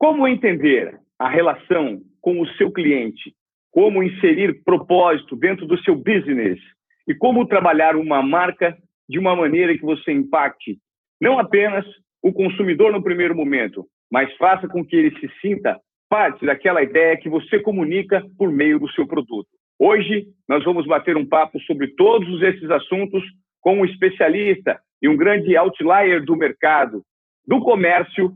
[0.00, 3.34] Como entender a relação com o seu cliente?
[3.70, 6.58] Como inserir propósito dentro do seu business?
[7.06, 8.74] E como trabalhar uma marca
[9.06, 10.78] de uma maneira que você impacte
[11.20, 11.84] não apenas
[12.22, 15.78] o consumidor no primeiro momento, mas faça com que ele se sinta
[16.08, 19.50] parte daquela ideia que você comunica por meio do seu produto.
[19.78, 23.22] Hoje, nós vamos bater um papo sobre todos esses assuntos
[23.60, 27.02] com um especialista e um grande outlier do mercado,
[27.46, 28.32] do comércio.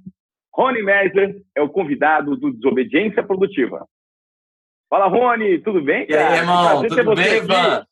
[0.55, 3.87] Rony Mesler é o convidado do Desobediência Produtiva.
[4.89, 6.07] Fala, Rony, tudo bem?
[6.07, 6.23] Cara?
[6.23, 7.85] E aí, irmão, tudo bem, Ivan?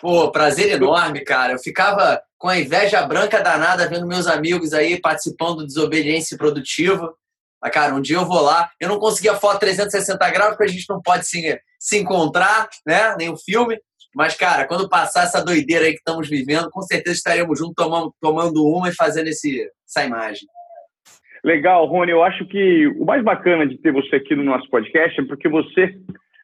[0.00, 1.52] Pô, prazer enorme, cara.
[1.52, 7.14] Eu ficava com a inveja branca danada vendo meus amigos aí participando do Desobediência Produtiva.
[7.60, 8.68] Mas, cara, um dia eu vou lá.
[8.80, 12.68] Eu não consegui a foto 360 graus porque a gente não pode se, se encontrar,
[12.84, 13.14] né?
[13.16, 13.78] Nem o filme.
[14.12, 18.12] Mas, cara, quando passar essa doideira aí que estamos vivendo, com certeza estaremos juntos tomando,
[18.20, 20.48] tomando uma e fazendo esse, essa imagem.
[21.44, 22.12] Legal, Rony.
[22.12, 25.48] Eu acho que o mais bacana de ter você aqui no nosso podcast é porque
[25.48, 25.94] você,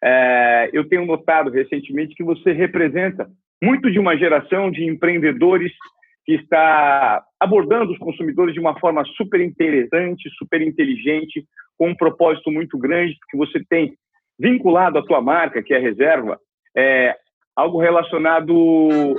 [0.03, 3.29] é, eu tenho notado recentemente que você representa
[3.63, 5.73] muito de uma geração de empreendedores
[6.25, 11.45] que está abordando os consumidores de uma forma super interessante, super inteligente,
[11.79, 13.95] com um propósito muito grande, que você tem
[14.39, 16.39] vinculado à tua marca, que é a Reserva,
[16.77, 17.15] é,
[17.57, 18.55] algo relacionado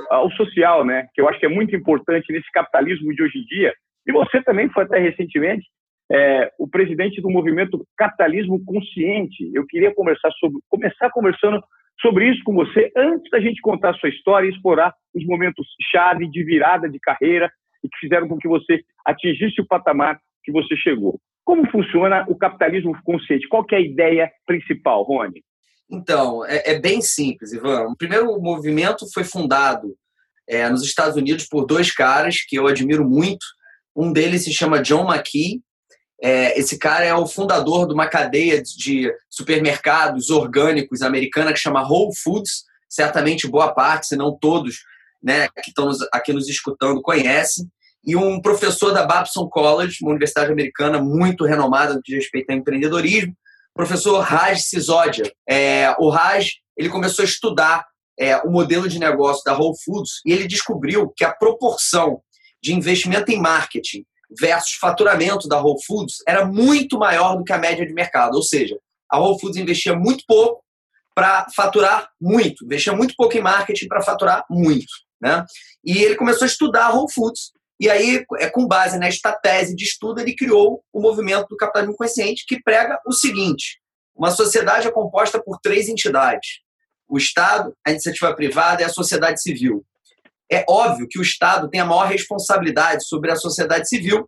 [0.09, 1.08] ao social, né?
[1.14, 3.73] Que eu acho que é muito importante nesse capitalismo de hoje em dia.
[4.09, 5.67] E você também foi até recentemente
[6.11, 9.52] é, o presidente do movimento Capitalismo Consciente.
[9.53, 11.63] Eu queria conversar sobre, começar conversando
[12.02, 15.67] sobre isso com você antes da gente contar a sua história e explorar os momentos
[15.91, 17.52] chave de virada de carreira
[17.83, 21.19] e que fizeram com que você atingisse o patamar que você chegou.
[21.45, 23.47] Como funciona o capitalismo consciente?
[23.47, 25.43] Qual é a ideia principal, Rony?
[25.87, 27.89] Então, é, é, bem simples, Ivan.
[27.89, 29.93] O primeiro movimento foi fundado
[30.47, 33.45] é, nos Estados Unidos por dois caras que eu admiro muito.
[33.95, 35.61] Um deles se chama John McKee.
[36.21, 41.87] É, esse cara é o fundador de uma cadeia de supermercados orgânicos americana que chama
[41.87, 42.63] Whole Foods.
[42.89, 44.80] Certamente boa parte, se não todos,
[45.23, 47.65] né, que estão aqui nos escutando conhecem.
[48.05, 52.49] E um professor da Babson College, uma universidade americana muito renomada no que diz respeito
[52.49, 53.35] ao empreendedorismo,
[53.73, 55.31] professor Raj Sisodia.
[55.47, 57.85] É, o Raj ele começou a estudar
[58.19, 62.21] é, o modelo de negócio da Whole Foods e ele descobriu que a proporção
[62.61, 64.05] de investimento em marketing
[64.39, 68.36] versus faturamento da Whole Foods era muito maior do que a média de mercado.
[68.36, 68.77] Ou seja,
[69.09, 70.64] a Whole Foods investia muito pouco
[71.15, 74.87] para faturar muito, investia muito pouco em marketing para faturar muito.
[75.21, 75.43] Né?
[75.83, 79.73] E ele começou a estudar a Whole Foods e aí, é com base nesta tese
[79.73, 83.80] de estudo, ele criou o movimento do capitalismo consciente, que prega o seguinte:
[84.14, 86.59] uma sociedade é composta por três entidades:
[87.08, 89.86] o Estado, a iniciativa privada e a sociedade civil.
[90.52, 94.26] É óbvio que o Estado tem a maior responsabilidade sobre a sociedade civil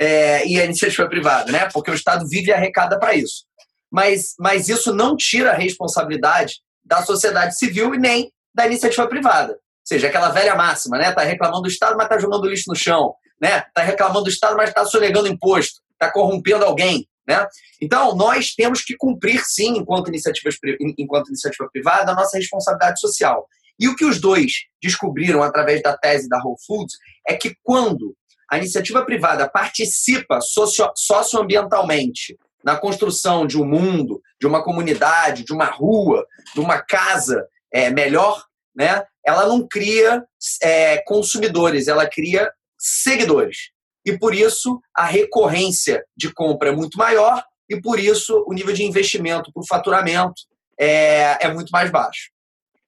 [0.00, 1.68] é, e a iniciativa privada, né?
[1.72, 3.44] Porque o Estado vive e arrecada para isso.
[3.90, 9.58] Mas, mas isso não tira a responsabilidade da sociedade civil e nem da iniciativa privada
[9.88, 11.10] seja, aquela velha máxima, né?
[11.12, 13.64] Tá reclamando do Estado, mas tá jogando lixo no chão, né?
[13.72, 17.46] Tá reclamando do Estado, mas está sonegando imposto, tá corrompendo alguém, né?
[17.80, 20.56] Então, nós temos que cumprir, sim, enquanto, iniciativas,
[20.98, 23.46] enquanto iniciativa privada, a nossa responsabilidade social.
[23.78, 24.52] E o que os dois
[24.82, 26.96] descobriram através da tese da Whole Foods
[27.26, 28.14] é que quando
[28.50, 35.52] a iniciativa privada participa socio socioambientalmente na construção de um mundo, de uma comunidade, de
[35.52, 38.44] uma rua, de uma casa é, melhor,
[38.74, 39.04] né?
[39.24, 40.24] ela não cria
[40.62, 43.70] é, consumidores, ela cria seguidores.
[44.04, 48.72] E por isso a recorrência de compra é muito maior e por isso o nível
[48.72, 50.42] de investimento para o faturamento
[50.78, 52.30] é, é muito mais baixo.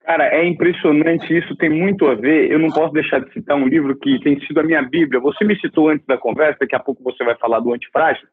[0.03, 2.51] Cara, é impressionante, isso tem muito a ver.
[2.51, 5.21] Eu não posso deixar de citar um livro que tem sido a minha Bíblia.
[5.21, 8.27] Você me citou antes da conversa, daqui a pouco você vai falar do antifrágil,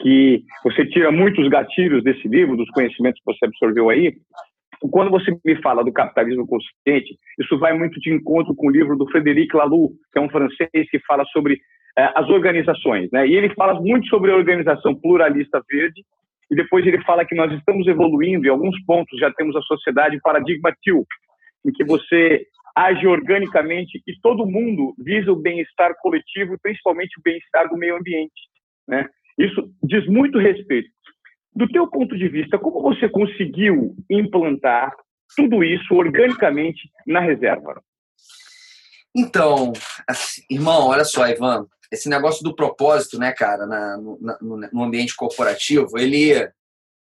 [0.00, 4.14] que você tira muitos gatilhos desse livro, dos conhecimentos que você absorveu aí,
[4.90, 8.96] quando você me fala do capitalismo consciente, isso vai muito de encontro com o livro
[8.96, 11.58] do Frederic Laloux, que é um francês que fala sobre
[11.98, 13.10] é, as organizações.
[13.10, 13.26] Né?
[13.26, 16.04] E ele fala muito sobre a organização pluralista verde,
[16.50, 20.20] e depois ele fala que nós estamos evoluindo, em alguns pontos já temos a sociedade
[20.20, 21.04] paradigma TIL,
[21.64, 22.46] em que você
[22.76, 28.32] age organicamente e todo mundo visa o bem-estar coletivo principalmente o bem-estar do meio ambiente.
[28.86, 29.08] Né?
[29.38, 30.90] Isso diz muito respeito
[31.54, 34.94] do teu ponto de vista, como você conseguiu implantar
[35.34, 37.82] tudo isso organicamente na reserva?
[39.16, 39.72] Então,
[40.06, 44.18] assim, irmão, olha só, Ivan, esse negócio do propósito, né, cara, na, no,
[44.72, 46.48] no, ambiente corporativo, ele,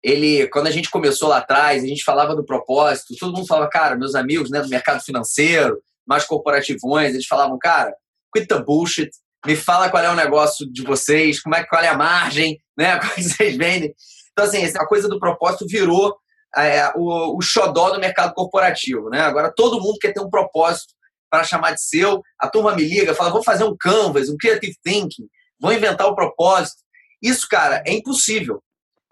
[0.04, 3.70] ele, quando a gente começou lá atrás, a gente falava do propósito, todo mundo falava,
[3.70, 7.94] cara, meus amigos, né, do mercado financeiro, mais corporativões, eles falavam, cara,
[8.34, 9.10] quit the bullshit,
[9.46, 12.98] me fala qual é o negócio de vocês, como é, qual é a margem, né?
[13.00, 13.94] Como é vocês vendem.
[14.32, 16.18] Então, assim, a coisa do propósito virou
[16.58, 19.22] é, o, o xodó do mercado corporativo, né?
[19.22, 20.94] Agora todo mundo quer ter um propósito
[21.36, 22.22] para chamar de seu.
[22.40, 25.28] A turma me liga, fala, vou fazer um canvas, um creative thinking,
[25.60, 26.78] vou inventar o propósito.
[27.22, 28.64] Isso, cara, é impossível.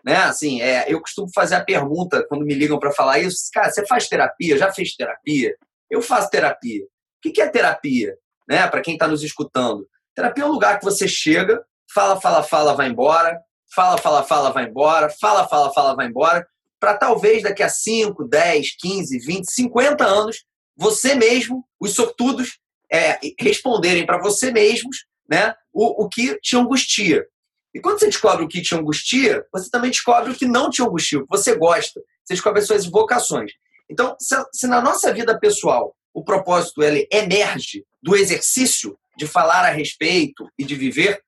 [0.05, 0.15] Né?
[0.15, 3.85] Assim, é, eu costumo fazer a pergunta quando me ligam para falar isso, cara, você
[3.85, 4.57] faz terapia?
[4.57, 5.55] Já fez terapia?
[5.89, 6.83] Eu faço terapia.
[6.83, 8.15] O que é terapia?
[8.47, 8.67] Né?
[8.67, 9.87] Para quem está nos escutando.
[10.15, 11.61] Terapia é um lugar que você chega,
[11.93, 13.39] fala, fala, fala, vai embora,
[13.73, 16.45] fala, fala, fala, vai embora, fala, fala, fala, vai embora,
[16.79, 20.43] para talvez daqui a 5, 10, 15, 20, 50 anos,
[20.75, 22.59] você mesmo, os sortudos,
[22.91, 27.25] é, responderem para você mesmos né, o, o que te angustia.
[27.73, 30.83] E quando você descobre o que te angustia, você também descobre o que não te
[30.83, 31.99] angustia, o que você gosta.
[32.23, 33.51] Você descobre as suas vocações.
[33.89, 39.65] Então, se, se na nossa vida pessoal o propósito ele emerge do exercício de falar
[39.65, 41.21] a respeito e de viver,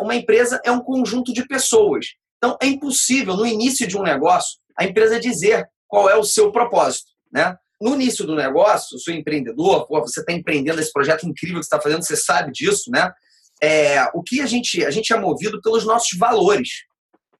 [0.00, 2.06] uma empresa é um conjunto de pessoas.
[2.38, 6.50] Então, é impossível, no início de um negócio, a empresa dizer qual é o seu
[6.50, 7.10] propósito.
[7.32, 7.56] Né?
[7.80, 11.66] No início do negócio, o seu empreendedor, pô, você está empreendendo esse projeto incrível que
[11.66, 13.12] você está fazendo, você sabe disso, né?
[13.62, 16.84] É, o que a gente, a gente é movido pelos nossos valores.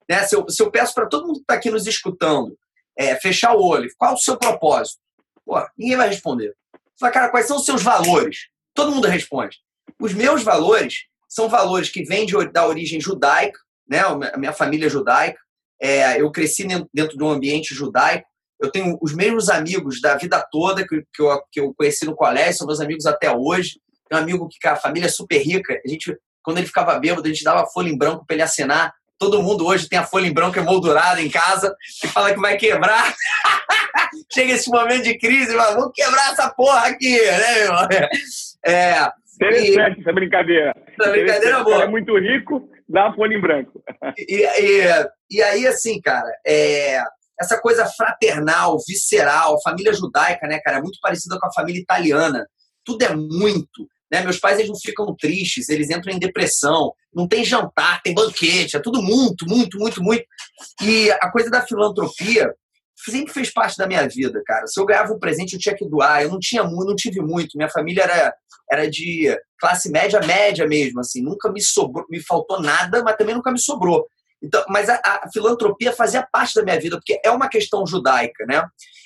[0.09, 0.23] Né?
[0.25, 2.57] Se, eu, se eu peço para todo mundo que está aqui nos escutando
[2.97, 4.99] é, fechar o olho, qual o seu propósito?
[5.45, 6.55] Pô, ninguém vai responder.
[6.99, 8.49] Fala, cara, quais são os seus valores?
[8.75, 9.59] Todo mundo responde.
[10.01, 13.59] Os meus valores são valores que vêm de, da origem judaica,
[13.89, 14.01] né?
[14.01, 15.39] A minha família é judaica.
[15.81, 18.27] É, eu cresci dentro de um ambiente judaico.
[18.61, 22.17] Eu tenho os mesmos amigos da vida toda que, que, eu, que eu conheci no
[22.17, 23.81] colégio, são meus amigos até hoje.
[24.09, 25.79] Tem um amigo que, a família é super rica.
[25.85, 28.95] A gente, quando ele ficava bêbado, a gente dava folha em branco para ele assinar.
[29.19, 31.75] Todo mundo hoje tem a folha em branco emoldurada em casa
[32.05, 33.15] e fala que vai quebrar.
[34.33, 37.89] Chega esse momento de crise, mas vamos quebrar essa porra aqui, né, meu irmão?
[38.65, 40.75] É, Interessante e, essa brincadeira.
[40.99, 41.83] Essa brincadeira é boa.
[41.85, 43.83] é muito rico, dá a folha em branco.
[44.19, 47.03] E, e, e aí, assim, cara, é,
[47.41, 52.47] essa coisa fraternal, visceral, família judaica, né, cara, é muito parecida com a família italiana.
[52.85, 53.89] Tudo é muito.
[54.11, 54.23] Né?
[54.23, 58.77] Meus pais eles não ficam tristes, eles entram em depressão, não tem jantar, tem banquete,
[58.77, 60.25] é tudo muito, muito, muito, muito.
[60.83, 62.55] E a coisa da filantropia
[62.97, 64.67] sempre fez parte da minha vida, cara.
[64.67, 66.23] Se eu ganhava um presente, eu tinha que doar.
[66.23, 67.57] Eu não tinha muito, não tive muito.
[67.57, 68.35] Minha família era,
[68.71, 71.23] era de classe média, média mesmo, assim.
[71.23, 74.07] Nunca me sobrou, me faltou nada, mas também nunca me sobrou.
[74.47, 78.47] Então, mas a, a, filantropia fazia parte da minha vida, porque é uma questão judaica,
[78.47, 78.65] né?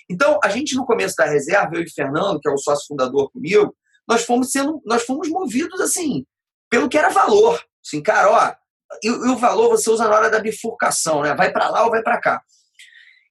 [0.09, 3.31] Então, a gente no começo da reserva, eu e Fernando, que é o sócio fundador
[3.33, 3.75] comigo,
[4.07, 6.27] nós fomos sendo, nós fomos movidos assim,
[6.69, 7.65] pelo que era valor.
[7.85, 8.55] Assim, cara, ó,
[9.03, 11.35] e, e o valor você usa na hora da bifurcação, né?
[11.35, 12.43] Vai para lá ou vai para cá.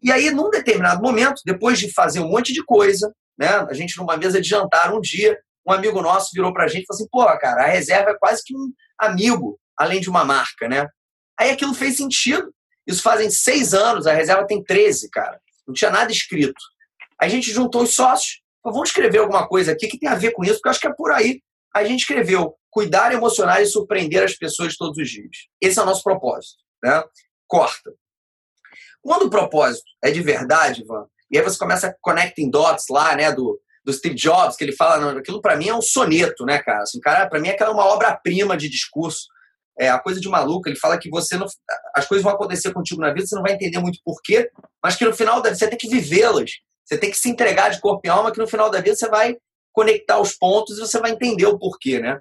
[0.01, 3.50] E aí, num determinado momento, depois de fazer um monte de coisa, né?
[3.69, 6.88] A gente numa mesa de jantar um dia, um amigo nosso virou pra gente e
[6.88, 10.67] falou assim: pô, cara, a reserva é quase que um amigo, além de uma marca,
[10.67, 10.88] né?
[11.39, 12.53] Aí aquilo fez sentido.
[12.86, 15.39] Isso fazem seis anos, a reserva tem 13, cara.
[15.68, 16.59] Não tinha nada escrito.
[17.19, 20.31] A gente juntou os sócios, falou, vamos escrever alguma coisa aqui que tem a ver
[20.31, 21.41] com isso, porque eu acho que é por aí.
[21.74, 25.47] A gente escreveu cuidar, emocionar e surpreender as pessoas todos os dias.
[25.62, 27.03] Esse é o nosso propósito, né?
[27.47, 27.94] Corta.
[29.01, 33.15] Quando o propósito é de verdade, Ivan, e aí você começa a connecting dots lá,
[33.15, 36.59] né, do, do Steve Jobs, que ele fala, aquilo para mim é um soneto, né,
[36.59, 36.81] cara?
[36.81, 39.27] Assim, cara, para mim aquela é uma obra-prima de discurso.
[39.80, 41.48] É a coisa de maluco, ele fala que você não
[41.96, 44.50] as coisas vão acontecer contigo na vida, você não vai entender muito porquê,
[44.83, 46.52] mas que no final da vida você tem que vivê-las.
[46.83, 49.07] Você tem que se entregar de corpo e alma, que no final da vida você
[49.09, 49.38] vai
[49.71, 52.19] conectar os pontos e você vai entender o porquê, né?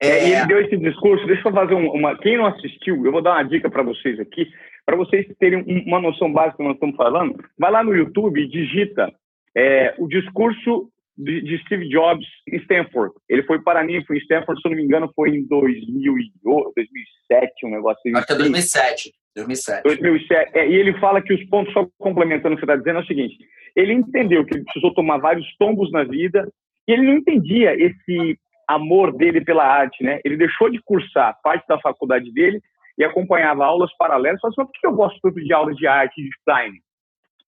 [0.00, 0.28] É...
[0.28, 2.18] E ele deu esse discurso, deixa eu fazer uma.
[2.18, 4.46] Quem não assistiu, eu vou dar uma dica para vocês aqui.
[4.84, 8.40] Para vocês terem uma noção básica do que nós estamos falando, vai lá no YouTube
[8.40, 9.12] e digita
[9.56, 13.12] é, o discurso de, de, Steve Jobs em Stanford.
[13.28, 16.32] Ele foi para mim, foi em Stanford, se eu não me engano, foi em 2008,
[16.76, 18.16] 2007, um negócio assim.
[18.16, 19.12] Acho que é 2007.
[19.36, 19.82] 2007.
[19.84, 20.58] 2007.
[20.58, 23.02] É, e ele fala que os pontos, só complementando o que você está dizendo, é
[23.02, 23.36] o seguinte:
[23.76, 26.48] ele entendeu que ele precisou tomar vários tombos na vida
[26.88, 28.38] e ele não entendia esse
[28.68, 30.20] amor dele pela arte, né?
[30.24, 32.60] Ele deixou de cursar parte da faculdade dele
[32.98, 36.20] e acompanhava aulas paralelas, falou assim, por que eu gosto tanto de aulas de arte
[36.20, 36.78] e de design?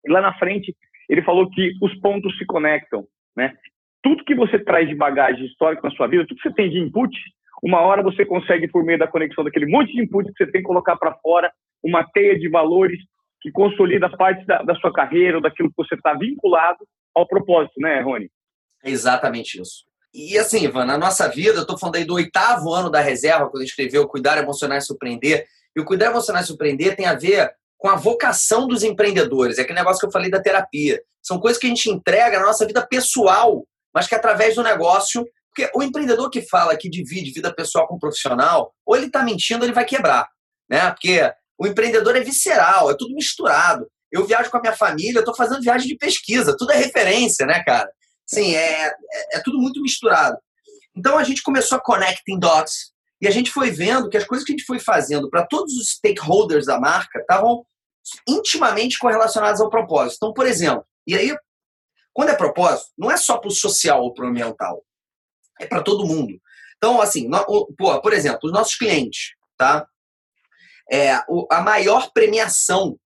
[0.05, 0.75] E lá na frente,
[1.09, 3.05] ele falou que os pontos se conectam,
[3.37, 3.55] né?
[4.03, 6.79] Tudo que você traz de bagagem histórica na sua vida, tudo que você tem de
[6.79, 7.17] input,
[7.63, 10.63] uma hora você consegue, por meio da conexão daquele monte de input que você tem,
[10.63, 12.99] colocar para fora uma teia de valores
[13.41, 16.79] que consolida parte da, da sua carreira ou daquilo que você está vinculado
[17.15, 18.31] ao propósito, né, Rony?
[18.85, 19.85] Exatamente isso.
[20.15, 23.49] E assim, Ivan, na nossa vida, eu estou falando aí do oitavo ano da reserva,
[23.49, 25.47] quando escreveu Cuidar Emocional e Surpreender.
[25.75, 27.51] E o Cuidar Emocional e Surpreender tem a ver
[27.83, 29.59] com a vocação dos empreendedores.
[29.59, 31.03] É aquele negócio que eu falei da terapia.
[31.21, 35.27] São coisas que a gente entrega na nossa vida pessoal, mas que através do negócio
[35.49, 39.63] Porque o empreendedor que fala que divide vida pessoal com profissional, ou ele está mentindo,
[39.63, 40.29] ou ele vai quebrar.
[40.71, 40.89] Né?
[40.91, 43.85] Porque o empreendedor é visceral, é tudo misturado.
[44.13, 47.65] Eu viajo com a minha família, estou fazendo viagem de pesquisa, tudo é referência, né,
[47.67, 47.91] cara?
[48.25, 50.39] Sim, é, é, é tudo muito misturado.
[50.97, 54.47] Então a gente começou a connecting dots e a gente foi vendo que as coisas
[54.47, 57.65] que a gente foi fazendo para todos os stakeholders da marca estavam
[58.29, 60.17] intimamente correlacionadas ao propósito.
[60.17, 61.37] Então, por exemplo, e aí,
[62.13, 64.85] quando é propósito, não é só para o social ou para o ambiental,
[65.61, 66.41] é para todo mundo.
[66.77, 69.87] Então, assim, no, pô, por exemplo, os nossos clientes, tá?
[70.91, 72.99] É, o, a maior premiação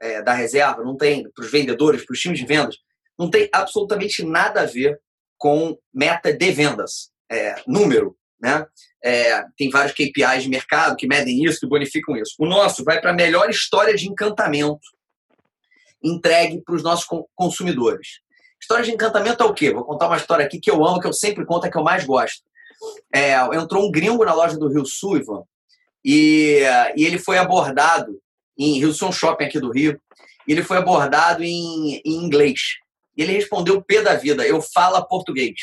[0.00, 2.76] é, da reserva não tem para os vendedores, para os times de vendas,
[3.18, 5.00] não tem absolutamente nada a ver
[5.38, 8.16] com meta de vendas, é, número.
[8.40, 8.66] Né?
[9.04, 12.34] É, tem vários KPIs de mercado que medem isso, que bonificam isso.
[12.38, 14.80] O nosso vai para a melhor história de encantamento
[16.02, 18.20] entregue para os nossos consumidores.
[18.60, 19.72] História de encantamento é o quê?
[19.72, 21.82] Vou contar uma história aqui que eu amo, que eu sempre conto, é que eu
[21.82, 22.42] mais gosto.
[23.14, 25.42] É, entrou um gringo na loja do Rio Sul, Ivan,
[26.04, 26.62] e,
[26.96, 28.20] e ele foi abordado
[28.58, 30.00] em Rio Sul Shopping aqui do Rio,
[30.46, 32.60] e ele foi abordado em, em inglês.
[33.16, 35.54] E ele respondeu o P da vida, eu falo português.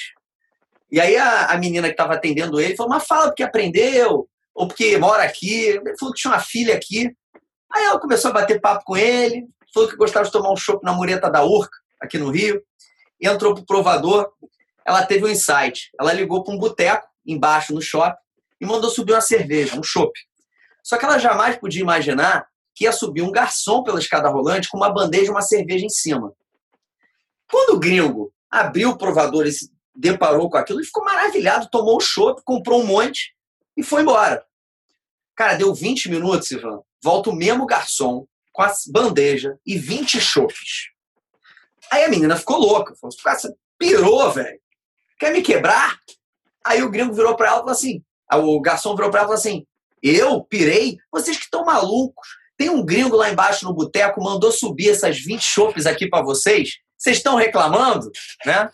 [0.92, 4.68] E aí a, a menina que estava atendendo ele falou, mas fala porque aprendeu, ou
[4.68, 5.54] porque mora aqui.
[5.54, 7.12] Ele falou que tinha uma filha aqui.
[7.72, 10.84] Aí ela começou a bater papo com ele, falou que gostava de tomar um chopp
[10.84, 12.62] na mureta da Urca, aqui no Rio,
[13.22, 14.32] e entrou pro provador.
[14.86, 15.92] Ela teve um insight.
[16.00, 18.18] Ela ligou para um boteco embaixo no shopping
[18.60, 20.12] e mandou subir uma cerveja, um chopp.
[20.84, 24.78] Só que ela jamais podia imaginar que ia subir um garçom pela escada rolante com
[24.78, 26.34] uma bandeja e uma cerveja em cima.
[27.50, 29.52] Quando o gringo abriu o provador e
[29.96, 33.36] deparou com aquilo, ele ficou maravilhado, tomou o chopp, comprou um monte
[33.76, 34.46] e foi embora.
[35.36, 36.82] Cara, deu 20 minutos, Ivan.
[37.02, 40.90] Volta o mesmo garçom com a bandeja e 20 chopes.
[41.92, 42.94] Aí a menina ficou louca.
[42.96, 44.60] Falou, você pirou, velho.
[45.18, 45.98] Quer me quebrar?
[46.66, 48.04] Aí o gringo virou para ela e falou assim,
[48.34, 49.66] o garçom virou para ela e falou assim,
[50.04, 50.98] eu pirei?
[51.12, 52.28] Vocês que estão malucos.
[52.58, 56.80] Tem um gringo lá embaixo no boteco, mandou subir essas 20 chopes aqui para vocês.
[56.98, 58.12] Vocês estão reclamando,
[58.46, 58.70] né?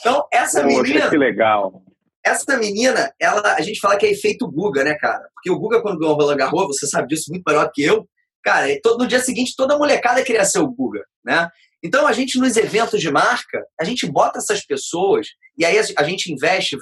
[0.00, 1.10] Então, essa Poxa, menina.
[1.10, 1.82] Que legal.
[2.24, 5.28] Essa menina, ela, a gente fala que é efeito Guga, né, cara?
[5.34, 8.08] Porque o Guga, quando ganhou o Roland Garros, você sabe disso muito melhor que eu,
[8.42, 11.48] cara, todo, no dia seguinte toda molecada queria ser o Guga, né?
[11.82, 16.02] Então, a gente, nos eventos de marca, a gente bota essas pessoas e aí a,
[16.02, 16.76] gente investe,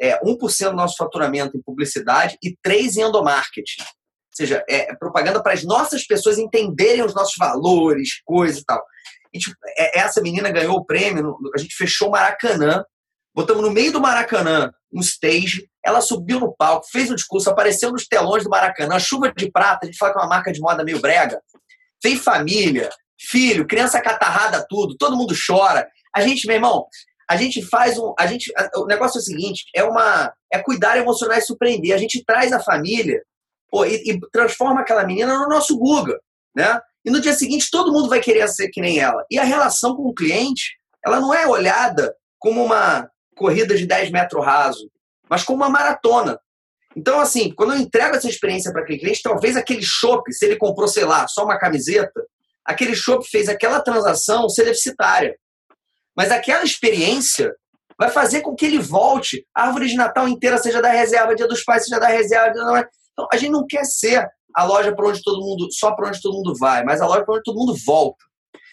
[0.00, 3.82] é, 1% do nosso faturamento em publicidade e 3% em endomarketing.
[3.82, 8.64] Ou seja, é, é propaganda para as nossas pessoas entenderem os nossos valores, coisas e
[8.64, 8.82] tal.
[9.32, 12.84] E, tipo, é, essa menina ganhou o prêmio, a gente fechou o Maracanã,
[13.34, 17.50] botamos no meio do Maracanã um stage, ela subiu no palco, fez o um discurso,
[17.50, 20.52] apareceu nos telões do Maracanã, chuva de prata, a gente fala que é uma marca
[20.52, 21.40] de moda meio brega,
[22.00, 25.88] tem família, filho, criança catarrada, tudo, todo mundo chora.
[26.14, 26.86] A gente, meu irmão,
[27.28, 28.14] a gente faz um.
[28.18, 30.32] A gente, o negócio é o seguinte: é uma.
[30.52, 31.94] É cuidar, emocionar e surpreender.
[31.94, 33.22] A gente traz a família
[33.68, 36.18] pô, e, e transforma aquela menina no nosso Guga.
[36.54, 36.80] Né?
[37.06, 39.24] E no dia seguinte todo mundo vai querer ser que nem ela.
[39.30, 44.10] E a relação com o cliente, ela não é olhada como uma corrida de 10
[44.10, 44.90] metros raso,
[45.30, 46.38] mas como uma maratona.
[46.96, 50.56] Então, assim, quando eu entrego essa experiência para aquele cliente, talvez aquele chopp, se ele
[50.56, 52.24] comprou, sei lá, só uma camiseta,
[52.64, 55.36] aquele chopp fez aquela transação ser deficitária.
[56.16, 57.54] Mas aquela experiência
[57.98, 59.46] vai fazer com que ele volte.
[59.54, 62.88] A árvore de Natal inteira seja da reserva, dia dos pais seja da reserva.
[63.16, 66.20] Então, a gente não quer ser a loja para onde todo mundo, só para onde
[66.20, 68.22] todo mundo vai, mas a loja para onde todo mundo volta.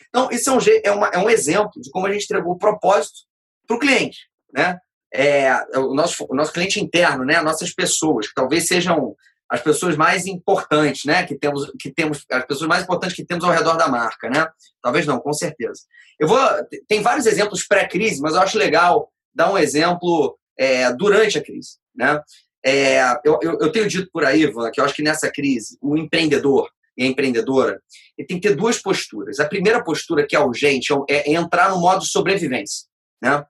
[0.10, 2.58] Então, isso é um, é, uma, é um exemplo de como a gente entregou o
[2.58, 3.22] propósito
[3.66, 4.30] para o cliente.
[4.54, 4.78] Né?
[5.14, 7.42] É, o, nosso, o nosso cliente interno, né?
[7.42, 9.16] nossas pessoas, que talvez sejam
[9.50, 13.44] as pessoas mais importantes, né, que temos, que temos, as pessoas mais importantes que temos
[13.44, 14.48] ao redor da marca, né?
[14.82, 15.84] Talvez não, com certeza.
[16.20, 16.40] Eu vou,
[16.88, 21.78] tem vários exemplos pré-crise, mas eu acho legal dar um exemplo é, durante a crise,
[21.96, 22.20] né?
[22.66, 25.78] É, eu, eu, eu, tenho dito por aí, Ivan, que eu acho que nessa crise,
[25.82, 27.82] o empreendedor e a empreendedora
[28.18, 29.40] ele tem que ter duas posturas.
[29.40, 32.88] A primeira postura, que é urgente, é, é entrar no modo sobrevivência.
[33.22, 33.44] Né?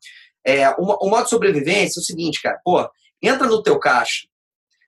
[0.46, 2.90] É, o, o modo sobrevivência é o seguinte, cara, pô,
[3.22, 4.28] entra no teu caixa,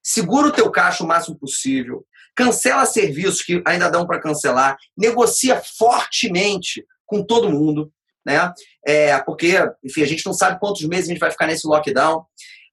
[0.03, 2.05] segura o teu caixa o máximo possível,
[2.35, 7.91] cancela serviços que ainda dão para cancelar, negocia fortemente com todo mundo,
[8.25, 8.51] né?
[8.85, 9.53] É, porque,
[9.83, 12.25] enfim, a gente não sabe quantos meses a gente vai ficar nesse lockdown.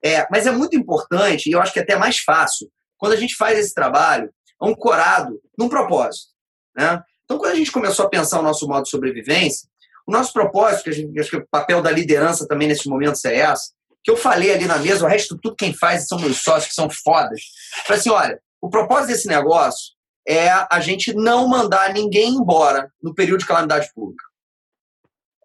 [0.04, 2.68] É, mas é muito importante, e eu acho que é até mais fácil,
[2.98, 4.30] quando a gente faz esse trabalho
[4.60, 6.32] ancorado num propósito.
[6.76, 7.02] Né?
[7.24, 9.68] Então, quando a gente começou a pensar o nosso modo de sobrevivência,
[10.06, 13.18] o nosso propósito, que a gente, acho que o papel da liderança também nesse momento
[13.26, 13.72] é essa,
[14.04, 16.74] que eu falei ali na mesa, o resto tudo quem faz são meus sócios, que
[16.74, 17.40] são fodas.
[17.86, 19.92] Falei assim, olha, o propósito desse negócio
[20.26, 24.24] é a gente não mandar ninguém embora no período de calamidade pública.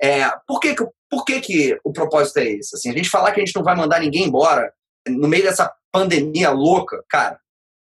[0.01, 2.75] É, por que, que, Por que, que o propósito é esse?
[2.75, 4.71] Assim, a gente falar que a gente não vai mandar ninguém embora
[5.07, 7.39] no meio dessa pandemia louca, cara,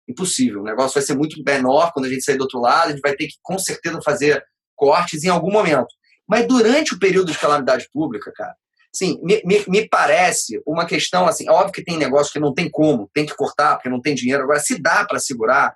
[0.08, 0.62] impossível.
[0.62, 3.02] O negócio vai ser muito menor quando a gente sair do outro lado, a gente
[3.02, 4.44] vai ter que, com certeza, fazer
[4.76, 5.88] cortes em algum momento.
[6.28, 8.56] Mas durante o período de calamidade pública, cara,
[8.94, 12.70] sim, me, me, me, parece uma questão assim, óbvio que tem negócio que não tem
[12.70, 14.44] como, tem que cortar porque não tem dinheiro.
[14.44, 15.76] Agora, se dá para segurar,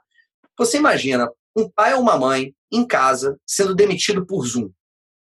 [0.57, 4.69] você imagina um pai ou uma mãe em casa sendo demitido por Zoom.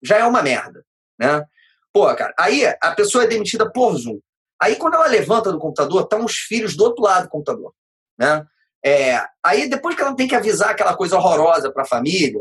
[0.03, 0.85] Já é uma merda,
[1.19, 1.45] né?
[1.99, 4.21] Pô, cara, aí a pessoa é demitida por Zoom.
[4.63, 7.75] Aí quando ela levanta do computador, estão os filhos do outro lado do computador,
[8.17, 8.47] né?
[8.87, 12.41] É, aí depois que ela tem que avisar aquela coisa horrorosa para a família,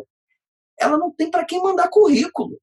[0.80, 2.60] ela não tem para quem mandar currículo.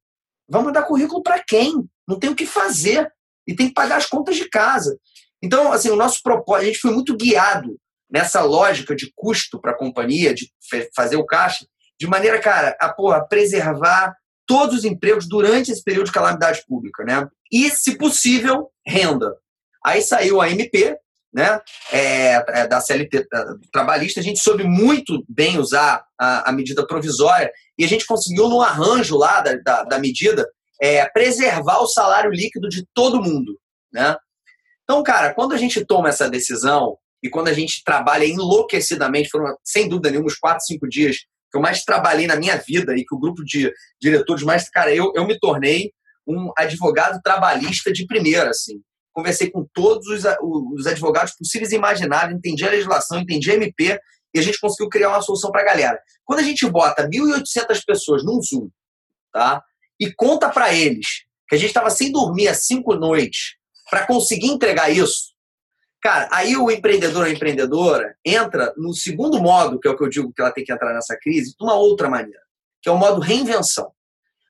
[0.47, 1.85] Vai mandar currículo para quem?
[2.07, 3.11] Não tem o que fazer
[3.45, 4.97] e tem que pagar as contas de casa.
[5.43, 7.77] Então, assim, o nosso propósito, a gente foi muito guiado
[8.09, 10.49] nessa lógica de custo para a companhia, de
[10.95, 11.67] fazer o caixa,
[11.99, 17.03] de maneira, cara, a porra, preservar todos os empregos durante esse período de calamidade pública,
[17.03, 17.27] né?
[17.51, 19.35] E, se possível, renda.
[19.83, 20.97] Aí saiu a MP,
[21.35, 21.59] né,
[21.91, 23.27] é, é, da CLT
[23.69, 28.47] trabalhista, a gente soube muito bem usar a, a, medida provisória e a gente conseguiu,
[28.47, 30.49] no arranjo lá da, da, da medida,
[30.81, 33.59] é, preservar o salário líquido de todo mundo.
[33.91, 34.15] Né?
[34.83, 39.57] Então, cara, quando a gente toma essa decisão e quando a gente trabalha enlouquecidamente, foram,
[39.61, 41.17] sem dúvida nenhuma, uns 4, 5 dias
[41.55, 43.71] que eu mais trabalhei na minha vida e que o grupo de
[44.01, 44.69] diretores mais.
[44.69, 45.93] Cara, eu, eu me tornei
[46.27, 48.81] um advogado trabalhista de primeira, assim
[49.15, 53.97] conversei com todos os, os advogados possíveis e imagináveis, entendi a legislação, entendi a MP
[54.33, 55.97] e a gente conseguiu criar uma solução para a galera.
[56.25, 58.69] Quando a gente bota 1.800 pessoas num Zoom
[59.31, 59.63] tá,
[59.97, 63.55] e conta para eles que a gente estava sem dormir há cinco noites
[63.89, 65.33] para conseguir entregar isso,
[66.05, 70.09] cara, aí o empreendedor ou empreendedora entra no segundo modo, que é o que eu
[70.09, 72.41] digo que ela tem que entrar nessa crise, de uma outra maneira,
[72.79, 73.91] que é o modo reinvenção.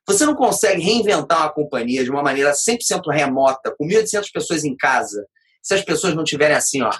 [0.05, 4.75] Você não consegue reinventar uma companhia de uma maneira 100% remota, com 1.800 pessoas em
[4.75, 5.25] casa,
[5.63, 6.91] se as pessoas não tiverem assim, ó,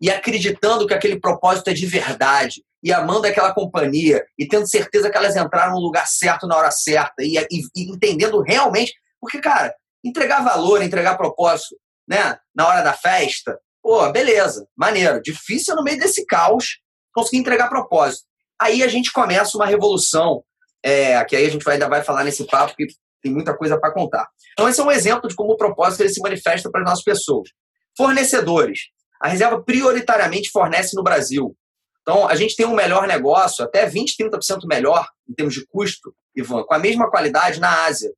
[0.00, 5.10] e acreditando que aquele propósito é de verdade, e amando aquela companhia, e tendo certeza
[5.10, 8.94] que elas entraram no lugar certo na hora certa, e, e, e entendendo realmente.
[9.20, 11.76] Porque, cara, entregar valor, entregar propósito,
[12.08, 15.20] né, na hora da festa, pô, beleza, maneiro.
[15.20, 16.78] Difícil no meio desse caos
[17.12, 18.24] conseguir entregar propósito.
[18.60, 20.42] Aí a gente começa uma revolução
[20.82, 22.86] é, que aí a gente vai, ainda vai falar nesse papo, que
[23.22, 24.26] tem muita coisa para contar.
[24.52, 27.04] Então, esse é um exemplo de como o propósito ele se manifesta para as nossas
[27.04, 27.50] pessoas.
[27.96, 28.80] Fornecedores.
[29.20, 31.54] A reserva prioritariamente fornece no Brasil.
[32.02, 36.14] Então, a gente tem um melhor negócio, até 20%, 30% melhor em termos de custo,
[36.34, 38.10] Ivan, com a mesma qualidade na Ásia.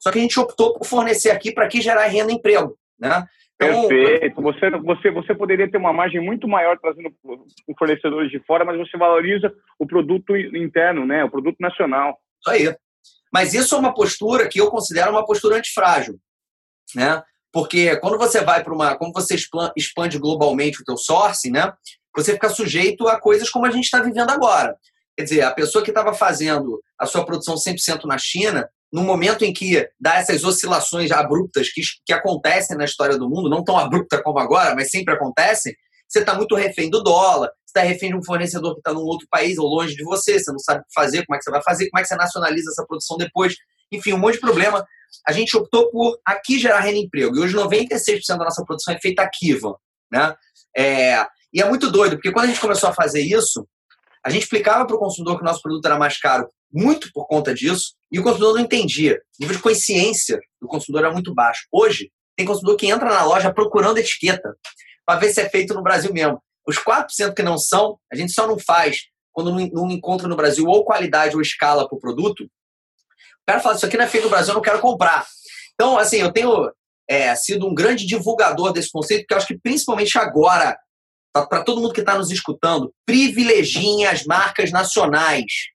[0.00, 2.76] Só que a gente optou por fornecer aqui para aqui gerar renda e emprego.
[3.00, 3.26] Né?
[3.54, 4.40] Então, Perfeito.
[4.42, 7.12] Você, você, você poderia ter uma margem muito maior trazendo
[7.78, 11.24] fornecedores de fora, mas você valoriza o produto interno, né?
[11.24, 12.18] o produto nacional.
[12.40, 12.76] Isso aí.
[13.32, 16.18] Mas isso é uma postura que eu considero uma postura antifrágil.
[16.94, 17.22] Né?
[17.52, 18.96] Porque quando você vai para uma.
[18.96, 19.36] Como você
[19.76, 21.72] expande globalmente o teu sourcing, né?
[22.16, 24.76] Você fica sujeito a coisas como a gente está vivendo agora.
[25.16, 29.44] Quer dizer, a pessoa que estava fazendo a sua produção 100% na China, no momento
[29.44, 33.78] em que dá essas oscilações abruptas que, que acontecem na história do mundo, não tão
[33.78, 35.74] abrupta como agora, mas sempre acontecem,
[36.08, 39.02] você está muito refém do dólar, você está refém de um fornecedor que está num
[39.02, 41.44] outro país ou longe de você, você não sabe o que fazer, como é que
[41.44, 43.54] você vai fazer, como é que você nacionaliza essa produção depois.
[43.92, 44.84] Enfim, um monte de problema.
[45.26, 47.36] A gente optou por aqui gerar renda e emprego.
[47.36, 49.74] E hoje 96% da nossa produção é feita aqui, Ivan.
[50.10, 50.34] Né?
[50.76, 53.66] É, e é muito doido, porque quando a gente começou a fazer isso,
[54.24, 57.26] a gente explicava para o consumidor que o nosso produto era mais caro muito por
[57.26, 59.16] conta disso, e o consumidor não entendia.
[59.16, 61.66] O nível de consciência do consumidor era muito baixo.
[61.72, 64.54] Hoje, tem consumidor que entra na loja procurando etiqueta,
[65.04, 66.40] para ver se é feito no Brasil mesmo.
[66.66, 69.00] Os 4% que não são, a gente só não faz
[69.32, 72.44] quando não encontra no Brasil ou qualidade ou escala para o produto.
[72.44, 75.26] O cara fala, isso aqui não é feito no Brasil, eu não quero comprar.
[75.74, 76.70] Então, assim, eu tenho
[77.08, 80.78] é, sido um grande divulgador desse conceito, porque eu acho que principalmente agora,
[81.32, 85.70] para todo mundo que está nos escutando, privilegiem as marcas nacionais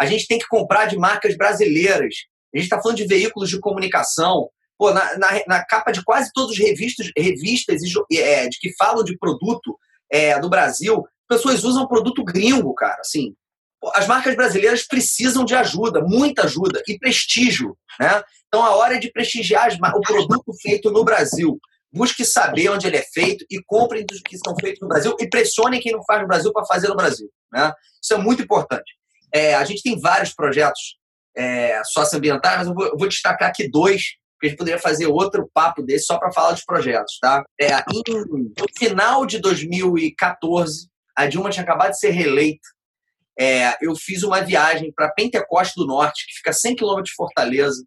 [0.00, 2.14] a gente tem que comprar de marcas brasileiras.
[2.54, 4.48] A gente está falando de veículos de comunicação.
[4.78, 9.04] Pô, na, na, na, capa de quase todos os revistas, revistas é, de que falam
[9.04, 9.78] de produto
[10.10, 12.96] é, do Brasil, pessoas usam produto gringo, cara.
[13.00, 13.34] Assim,
[13.94, 18.22] as marcas brasileiras precisam de ajuda, muita ajuda e prestígio, né?
[18.48, 21.60] Então a hora é de prestigiar as, o produto feito no Brasil.
[21.92, 25.28] Busque saber onde ele é feito e comprem dos que são feitos no Brasil e
[25.28, 27.72] pressionem quem não faz no Brasil para fazer no Brasil, né?
[28.02, 28.92] Isso é muito importante.
[29.32, 30.98] É, a gente tem vários projetos
[31.36, 34.02] é, socioambientais, mas eu vou, eu vou, destacar aqui dois,
[34.40, 37.18] que a gente poderia fazer outro papo desse só para falar dos projetos.
[37.20, 37.44] Tá?
[37.60, 42.66] É, em, no final de 2014, a Dilma tinha acabado de ser reeleita.
[43.38, 47.16] É, eu fiz uma viagem para Pentecoste do Norte, que fica a 100 quilômetros de
[47.16, 47.84] Fortaleza,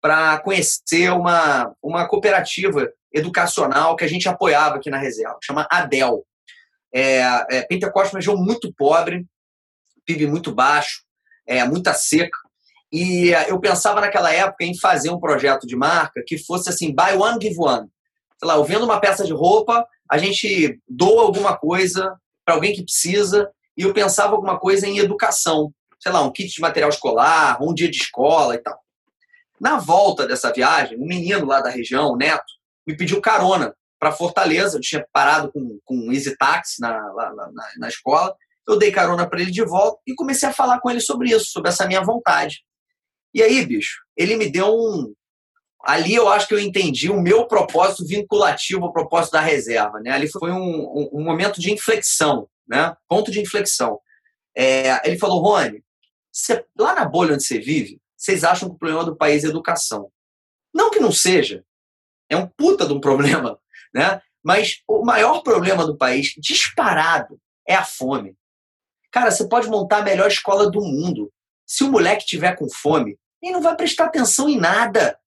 [0.00, 6.24] para conhecer uma, uma cooperativa educacional que a gente apoiava aqui na reserva, chama ADEL.
[6.92, 9.26] É, é, Pentecoste é uma região muito pobre,
[10.06, 11.02] PIB muito baixo,
[11.46, 12.38] é, muita seca.
[12.90, 16.94] E é, eu pensava naquela época em fazer um projeto de marca que fosse assim,
[16.94, 17.88] buy one, give one.
[18.38, 22.72] Sei lá, eu vendo uma peça de roupa, a gente doa alguma coisa para alguém
[22.72, 25.72] que precisa, e eu pensava alguma coisa em educação.
[26.00, 28.78] Sei lá, um kit de material escolar, um dia de escola e tal.
[29.60, 32.57] Na volta dessa viagem, um menino lá da região, o Neto,
[32.88, 34.78] me pediu carona para Fortaleza.
[34.78, 38.34] Eu tinha parado com, com Easy Taxi na, lá, na, na escola.
[38.66, 41.50] Eu dei carona para ele de volta e comecei a falar com ele sobre isso,
[41.50, 42.62] sobre essa minha vontade.
[43.34, 45.12] E aí, bicho, ele me deu um.
[45.84, 50.00] Ali eu acho que eu entendi o meu propósito vinculativo ao propósito da reserva.
[50.00, 50.10] Né?
[50.10, 52.96] Ali foi um, um, um momento de inflexão, né?
[53.06, 54.00] ponto de inflexão.
[54.56, 55.84] É, ele falou, Rony,
[56.32, 59.48] você, lá na bolha onde você vive, vocês acham que o problema do país é
[59.48, 60.10] educação.
[60.74, 61.64] Não que não seja,
[62.28, 63.58] é um puta de um problema,
[63.94, 64.20] né?
[64.42, 68.36] Mas o maior problema do país, disparado, é a fome.
[69.10, 71.32] Cara, você pode montar a melhor escola do mundo.
[71.66, 75.18] Se o moleque tiver com fome, ele não vai prestar atenção em nada.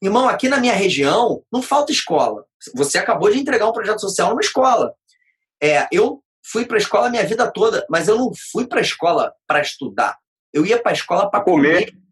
[0.00, 2.44] Irmão, aqui na minha região não falta escola.
[2.74, 4.94] Você acabou de entregar um projeto social numa escola.
[5.62, 8.78] É, eu fui para a escola a minha vida toda, mas eu não fui para
[8.78, 10.16] a escola para estudar.
[10.52, 11.90] Eu ia para a escola para comer.
[11.90, 12.07] comer.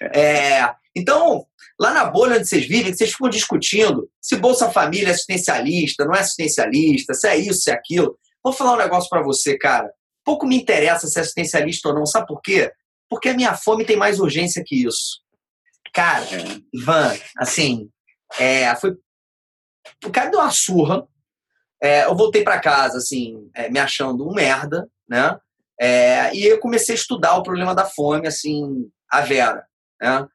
[0.00, 1.46] É, então,
[1.78, 6.14] lá na bolha onde vocês vivem, vocês ficam discutindo se Bolsa Família é assistencialista, não
[6.14, 8.18] é assistencialista, se é isso, se é aquilo.
[8.42, 9.90] Vou falar um negócio para você, cara.
[10.24, 12.06] Pouco me interessa se é assistencialista ou não.
[12.06, 12.72] Sabe por quê?
[13.08, 15.20] Porque a minha fome tem mais urgência que isso.
[15.92, 16.60] Cara, é.
[16.72, 17.90] Ivan, assim,
[18.38, 18.96] é, foi.
[20.04, 21.06] O cara deu uma surra.
[21.82, 25.38] É, eu voltei para casa, assim, é, me achando um merda, né?
[25.80, 29.66] É, e eu comecei a estudar o problema da fome, assim, a Vera.
[30.00, 30.26] Né?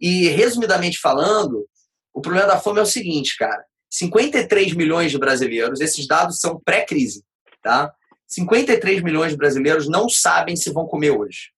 [0.00, 1.68] E, resumidamente falando,
[2.12, 3.64] o problema da fome é o seguinte, cara.
[3.90, 7.24] 53 milhões de brasileiros, esses dados são pré-crise,
[7.62, 7.92] tá?
[8.26, 11.52] 53 milhões de brasileiros não sabem se vão comer hoje.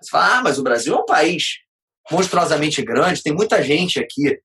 [0.00, 1.58] Você fala, ah, mas o Brasil é um país
[2.10, 4.40] monstruosamente grande, tem muita gente aqui.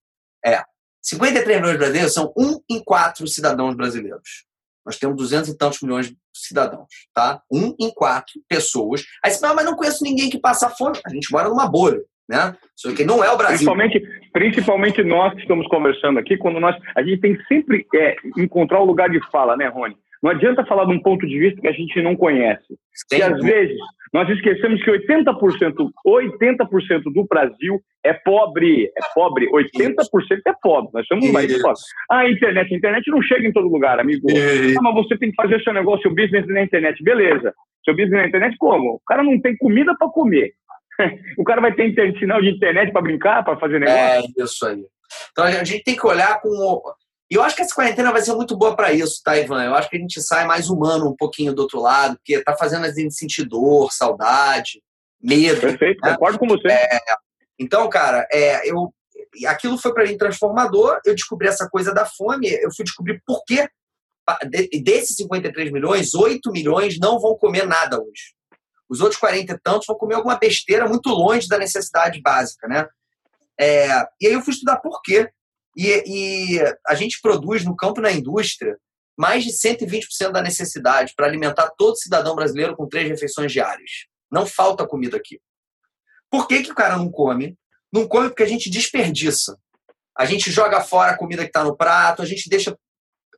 [0.45, 0.63] É,
[1.01, 4.45] 53 milhões de brasileiros são um em quatro cidadãos brasileiros.
[4.89, 7.43] Nós temos 200 e tantos milhões de cidadãos, tá?
[7.51, 9.05] Um em quatro pessoas.
[9.23, 10.97] Aí você fala, mas não conheço ninguém que passa fome.
[11.05, 12.57] A gente mora numa bolha, né?
[12.75, 13.57] Só que não é o Brasil.
[13.57, 14.01] Principalmente,
[14.33, 16.75] principalmente nós que estamos conversando aqui, quando nós.
[16.95, 19.95] A gente tem sempre é, encontrar o lugar de fala, né, Rony?
[20.21, 22.77] Não adianta falar de um ponto de vista que a gente não conhece.
[22.93, 23.17] Sim.
[23.17, 23.77] E às vezes
[24.13, 28.85] nós esquecemos que 80%, 80% do Brasil é pobre.
[28.85, 29.49] É pobre.
[29.51, 29.95] 80%
[30.45, 30.89] é pobre.
[30.93, 31.79] Nós somos mais pobres.
[32.11, 32.73] Ah, a internet.
[32.73, 34.27] A internet não chega em todo lugar, amigo.
[34.29, 37.01] Ah, mas você tem que fazer seu negócio, seu business na internet.
[37.03, 37.53] Beleza.
[37.85, 38.95] Seu business na internet como?
[38.95, 40.51] O cara não tem comida para comer.
[41.37, 44.33] o cara vai ter sinal de internet para brincar, para fazer negócio?
[44.37, 44.83] É, isso aí.
[45.31, 46.49] Então a gente tem que olhar com
[47.31, 49.63] e eu acho que essa quarentena vai ser muito boa para isso, tá, Ivan?
[49.63, 52.57] Eu acho que a gente sai mais humano um pouquinho do outro lado, porque tá
[52.57, 54.81] fazendo a gente sentir dor, saudade,
[55.21, 55.61] medo.
[55.61, 56.13] Perfeito, né?
[56.13, 56.67] concordo com você.
[56.69, 56.99] É,
[57.59, 58.91] então, cara, é, eu,
[59.45, 60.99] aquilo foi para mim transformador.
[61.05, 63.69] Eu descobri essa coisa da fome, eu fui descobrir por quê.
[64.83, 68.33] Desses 53 milhões, 8 milhões não vão comer nada hoje.
[68.89, 72.87] Os outros 40 e tantos vão comer alguma besteira muito longe da necessidade básica, né?
[73.59, 73.87] É,
[74.19, 75.29] e aí eu fui estudar por quê.
[75.75, 78.77] E, e a gente produz no campo na indústria
[79.17, 84.07] mais de 120% da necessidade para alimentar todo cidadão brasileiro com três refeições diárias.
[84.31, 85.41] Não falta comida aqui.
[86.29, 87.57] Por que, que o cara não come?
[87.91, 89.57] Não come porque a gente desperdiça.
[90.17, 92.77] A gente joga fora a comida que está no prato, a gente deixa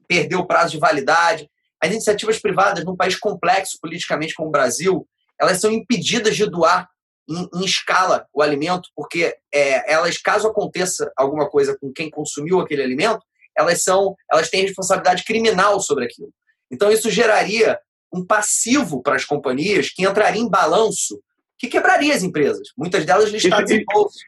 [0.08, 1.50] perder o prazo de validade.
[1.82, 5.08] As iniciativas privadas, num país complexo politicamente como o Brasil,
[5.40, 6.88] elas são impedidas de doar
[7.32, 12.60] em, em escala o alimento, porque é, elas, caso aconteça alguma coisa com quem consumiu
[12.60, 13.22] aquele alimento,
[13.58, 16.30] elas são, elas têm responsabilidade criminal sobre aquilo.
[16.70, 17.80] Então isso geraria
[18.14, 21.22] um passivo para as companhias que entraria em balanço,
[21.58, 24.20] que quebraria as empresas, muitas delas listadas isso, em bolsa.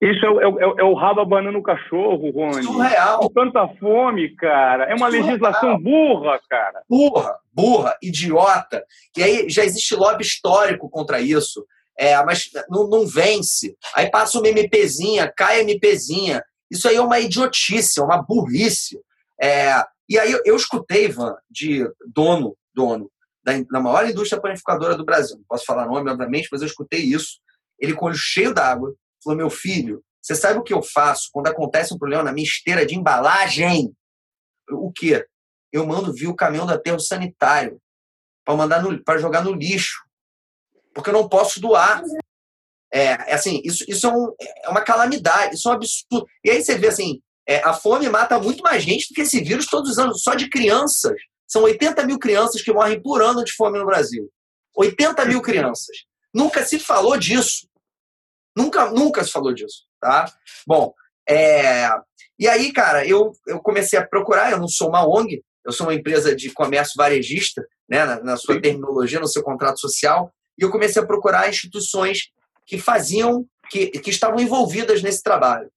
[0.00, 2.62] Isso é, é, é, é, o rabo abanando o cachorro, Rony.
[2.62, 3.20] Surreal.
[3.20, 4.84] Com tanta fome, cara.
[4.84, 5.26] É uma Surreal.
[5.26, 6.82] legislação burra, cara.
[6.88, 8.84] Burra, burra, idiota.
[9.16, 11.64] E aí já existe lobby histórico contra isso
[11.98, 13.76] é, mas não, não vence.
[13.94, 16.44] Aí passa uma MPzinha, cai a MPzinha.
[16.70, 19.00] Isso aí é uma idiotice, é uma burrice.
[19.40, 23.10] É, e aí eu, eu, escutei, Ivan, de dono, dono
[23.42, 25.36] da, da maior indústria panificadora do Brasil.
[25.36, 27.38] Não posso falar nome, obviamente, mas eu escutei isso.
[27.78, 31.30] Ele com o olho cheio d'água, falou: meu filho, você sabe o que eu faço
[31.32, 33.92] quando acontece um problema na minha esteira de embalagem?
[34.70, 35.24] O quê?
[35.72, 37.80] Eu mando vir o caminhão do aterro sanitário
[38.44, 40.05] para mandar para jogar no lixo
[40.96, 42.02] porque eu não posso doar.
[42.90, 46.26] É, é assim, isso, isso é, um, é, uma calamidade, isso é um absurdo.
[46.42, 49.42] E aí você vê assim, é, a fome mata muito mais gente do que esse
[49.42, 51.14] vírus todos os anos, só de crianças.
[51.46, 54.30] São 80 mil crianças que morrem por ano de fome no Brasil.
[54.74, 55.94] 80 mil crianças.
[56.32, 57.68] Nunca se falou disso.
[58.56, 60.32] Nunca, nunca se falou disso, tá?
[60.66, 60.94] Bom,
[61.28, 61.90] é...
[62.38, 65.86] e aí, cara, eu, eu comecei a procurar, eu não sou uma ONG, eu sou
[65.86, 70.62] uma empresa de comércio varejista, né, na, na sua terminologia, no seu contrato social, e
[70.62, 72.30] eu comecei a procurar instituições
[72.66, 75.70] que faziam, que, que estavam envolvidas nesse trabalho.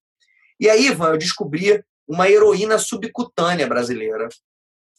[0.59, 4.27] E aí, Ivan, eu descobri uma heroína subcutânea brasileira.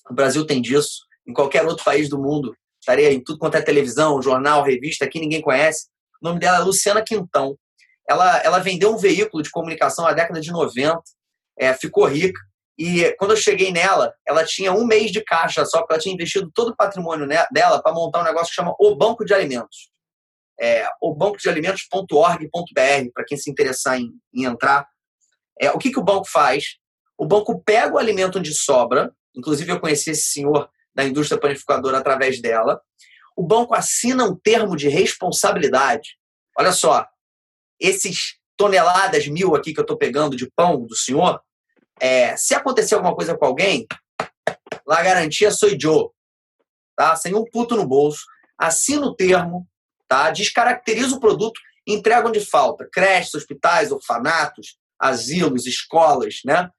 [0.09, 1.05] O Brasil tem disso.
[1.27, 5.21] Em qualquer outro país do mundo, estaria em tudo quanto é televisão, jornal, revista, aqui
[5.21, 5.89] ninguém conhece.
[6.23, 7.57] O nome dela é Luciana Quintão.
[8.09, 11.01] Ela, ela vendeu um veículo de comunicação na década de 90,
[11.59, 12.41] é, ficou rica.
[12.81, 16.15] E quando eu cheguei nela, ela tinha um mês de caixa só, porque ela tinha
[16.15, 19.91] investido todo o patrimônio dela para montar um negócio que chama O Banco de Alimentos.
[20.59, 24.89] É, obancodealimentos.org.br, para quem se interessar em, em entrar.
[25.61, 26.79] É, o que, que o banco faz?
[27.19, 31.99] O banco pega o alimento onde sobra, inclusive eu conheci esse senhor da indústria panificadora
[31.99, 32.81] através dela.
[33.37, 36.17] O banco assina um termo de responsabilidade.
[36.59, 37.07] Olha só,
[37.79, 41.43] esses toneladas mil aqui que eu estou pegando de pão do senhor,
[42.01, 43.87] é, se acontecer alguma coisa com alguém,
[44.87, 46.09] lá garantia sou Joe,
[46.97, 47.15] tá?
[47.17, 48.25] Sem um puto no bolso,
[48.59, 49.69] assina o termo,
[50.09, 50.31] tá?
[50.31, 56.71] Descaracteriza o produto, entrega onde falta, creches, hospitais, orfanatos, asilos, escolas, né?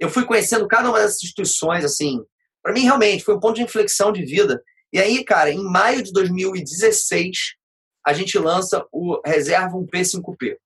[0.00, 2.24] Eu fui conhecendo cada uma dessas instituições, assim,
[2.62, 4.62] para mim realmente foi um ponto de inflexão de vida.
[4.92, 7.56] E aí, cara, em maio de 2016,
[8.06, 10.56] a gente lança o Reserva 1P5P.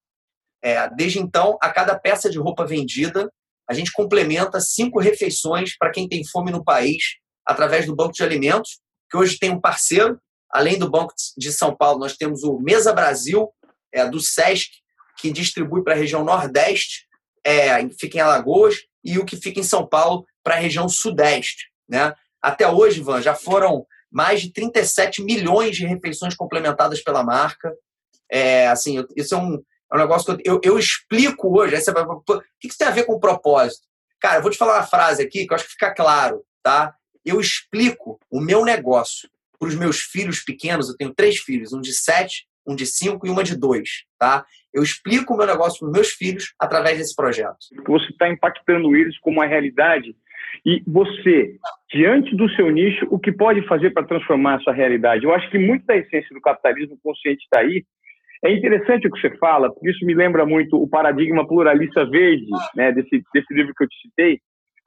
[0.62, 3.33] É, desde então, a cada peça de roupa vendida,
[3.68, 7.03] a gente complementa cinco refeições para quem tem fome no país,
[7.46, 10.18] através do Banco de Alimentos, que hoje tem um parceiro,
[10.51, 13.48] além do Banco de São Paulo, nós temos o Mesa Brasil,
[13.92, 14.70] é, do SESC,
[15.18, 17.07] que distribui para a região Nordeste,
[17.44, 21.66] é, fica em Alagoas, e o que fica em São Paulo para a região Sudeste.
[21.88, 22.14] Né?
[22.40, 27.72] Até hoje, Ivan, já foram mais de 37 milhões de refeições complementadas pela marca.
[28.31, 31.74] É, assim, isso é um, é um negócio que eu, eu, eu explico hoje.
[31.74, 33.87] Aí você vai, o que isso tem a ver com o propósito?
[34.20, 36.94] Cara, eu vou te falar uma frase aqui que eu acho que fica claro, tá?
[37.24, 39.28] Eu explico o meu negócio
[39.59, 40.88] para os meus filhos pequenos.
[40.88, 44.44] Eu tenho três filhos, um de sete, um de cinco e uma de dois, tá?
[44.72, 47.59] Eu explico o meu negócio para os meus filhos através desse projeto.
[47.87, 50.16] Você está impactando eles com uma realidade
[50.64, 51.57] e você,
[51.92, 55.24] diante do seu nicho, o que pode fazer para transformar a sua realidade?
[55.24, 57.85] Eu acho que muito da essência do capitalismo consciente está aí.
[58.44, 62.50] É interessante o que você fala, porque isso me lembra muito o paradigma pluralista verde,
[62.74, 64.40] né, desse, desse livro que eu te citei,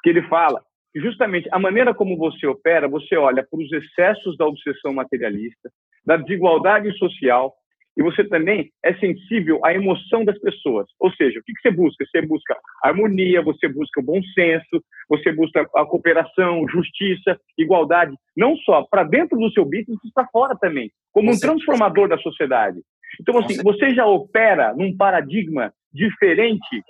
[0.03, 0.61] que ele fala
[0.95, 5.69] que justamente a maneira como você opera, você olha para os excessos da obsessão materialista,
[6.05, 7.53] da desigualdade social,
[7.97, 10.87] e você também é sensível à emoção das pessoas.
[10.99, 12.05] Ou seja, o que, você busca?
[12.05, 18.55] Você busca harmonia, você busca o bom senso, você busca a cooperação, justiça, igualdade, não
[18.57, 22.79] só para dentro do seu business, mas para fora também, como um transformador da sociedade.
[23.19, 26.83] Então, assim, você já opera num paradigma diferente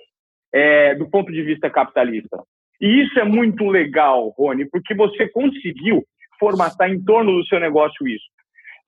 [0.52, 2.42] é, do ponto de vista capitalista.
[2.80, 6.04] E isso é muito legal, Rony, porque você conseguiu
[6.38, 8.24] formatar em torno do seu negócio isso.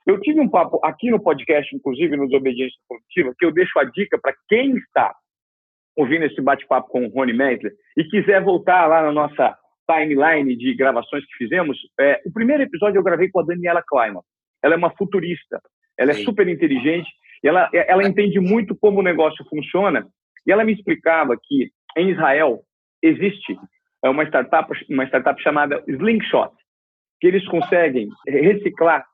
[0.07, 3.85] Eu tive um papo aqui no podcast, inclusive no Desobediência Positiva, que eu deixo a
[3.85, 5.15] dica para quem está
[5.97, 9.57] ouvindo esse bate-papo com o Rony Mesler e quiser voltar lá na nossa
[9.91, 11.77] timeline de gravações que fizemos.
[12.01, 14.23] É, o primeiro episódio eu gravei com a Daniela Kleiman.
[14.63, 15.61] Ela é uma futurista,
[15.99, 17.09] ela é super inteligente
[17.43, 20.07] e ela, ela entende muito como o negócio funciona.
[20.47, 22.61] E ela me explicava que em Israel
[23.03, 23.57] existe
[24.05, 26.53] uma startup, uma startup chamada Slingshot,
[27.21, 29.05] que eles conseguem reciclar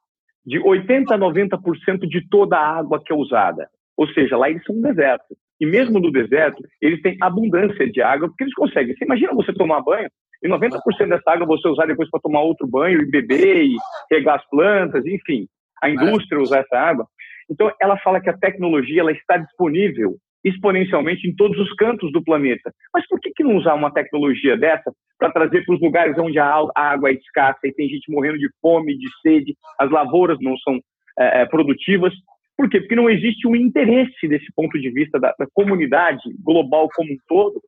[0.45, 3.69] de 80% a 90% de toda a água que é usada.
[3.97, 5.35] Ou seja, lá eles são um deserto.
[5.61, 8.95] E mesmo no deserto, eles têm abundância de água, porque eles conseguem.
[8.95, 10.09] Você imagina você tomar banho
[10.43, 13.77] e 90% dessa água você usar depois para tomar outro banho e beber e
[14.11, 15.47] regar as plantas, enfim,
[15.83, 17.07] a indústria usar essa água.
[17.50, 22.22] Então, ela fala que a tecnologia ela está disponível exponencialmente em todos os cantos do
[22.22, 22.70] planeta.
[22.92, 26.38] Mas por que, que não usar uma tecnologia dessa para trazer para os lugares onde
[26.38, 30.57] a água é escassa e tem gente morrendo de fome, de sede, as lavouras não
[30.59, 30.78] são
[31.18, 32.12] é, produtivas?
[32.57, 32.80] Por quê?
[32.80, 37.16] Porque não existe um interesse desse ponto de vista da, da comunidade global como um
[37.26, 37.61] todo,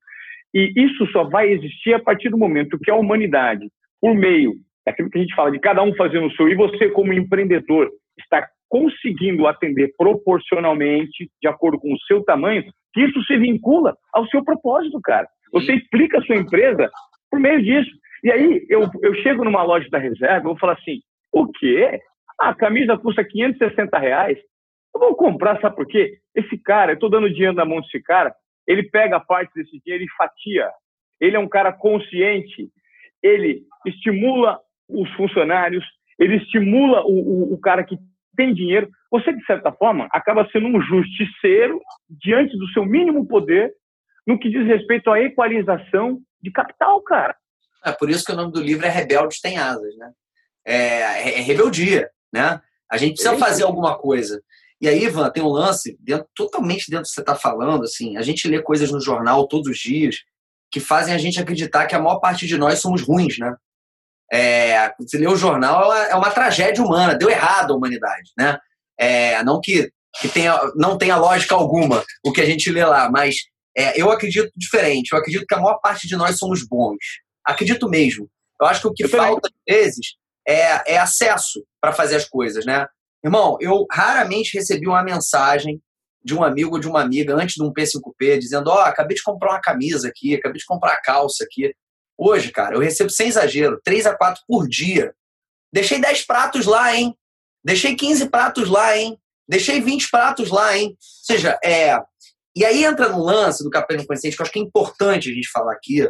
[0.54, 3.66] e isso só vai existir a partir do momento que a humanidade,
[4.00, 6.88] por meio daquilo que a gente fala de cada um fazendo o seu, e você
[6.90, 13.36] como empreendedor está conseguindo atender proporcionalmente, de acordo com o seu tamanho, que isso se
[13.36, 15.28] vincula ao seu propósito, cara.
[15.52, 16.90] Você explica a sua empresa
[17.30, 17.90] por meio disso.
[18.24, 21.00] E aí eu, eu chego numa loja da reserva, eu vou falar assim,
[21.32, 22.00] o quê?
[22.40, 24.38] A camisa custa 560 reais.
[24.94, 26.18] Eu vou comprar, sabe por quê?
[26.34, 28.34] Esse cara, eu estou dando dinheiro na mão desse cara,
[28.66, 30.70] ele pega parte desse dinheiro e fatia.
[31.20, 32.68] Ele é um cara consciente,
[33.22, 35.84] ele estimula os funcionários,
[36.18, 37.96] ele estimula o, o, o cara que
[38.36, 38.88] tem dinheiro.
[39.10, 43.72] Você, de certa forma, acaba sendo um justiceiro diante do seu mínimo poder
[44.26, 47.34] no que diz respeito à equalização de capital, cara.
[47.84, 50.10] É por isso que o nome do livro é Rebeldes Tem Asas, né?
[50.64, 52.60] É, é, é rebeldia, né?
[52.90, 54.42] A gente precisa fazer alguma coisa.
[54.80, 57.84] E aí, Ivan, tem um lance dentro, totalmente dentro do que você está falando.
[57.84, 60.16] Assim, a gente lê coisas no jornal todos os dias
[60.70, 63.54] que fazem a gente acreditar que a maior parte de nós somos ruins, né?
[64.32, 68.58] É, você lê o jornal, é uma tragédia humana, deu errado a humanidade, né?
[68.98, 73.10] É, não que, que tenha, não tenha lógica alguma o que a gente lê lá,
[73.10, 73.36] mas
[73.76, 75.12] é, eu acredito diferente.
[75.12, 76.96] Eu acredito que a maior parte de nós somos bons.
[77.44, 78.28] Acredito mesmo.
[78.60, 80.14] Eu acho que o que falta, às vezes,
[80.48, 82.86] é, é acesso para fazer as coisas, né?
[83.22, 85.80] Irmão, eu raramente recebi uma mensagem
[86.24, 89.14] de um amigo ou de uma amiga antes de um P5P dizendo: Ó, oh, acabei
[89.14, 91.72] de comprar uma camisa aqui, acabei de comprar a calça aqui.
[92.18, 95.14] Hoje, cara, eu recebo sem exagero, 3 a 4 por dia.
[95.72, 97.14] Deixei 10 pratos lá, hein?
[97.64, 99.18] Deixei 15 pratos lá, hein?
[99.48, 100.88] Deixei 20 pratos lá, hein?
[100.90, 101.98] Ou seja, é.
[102.54, 105.34] E aí entra no lance do capitalismo consciente, que eu acho que é importante a
[105.34, 106.08] gente falar aqui,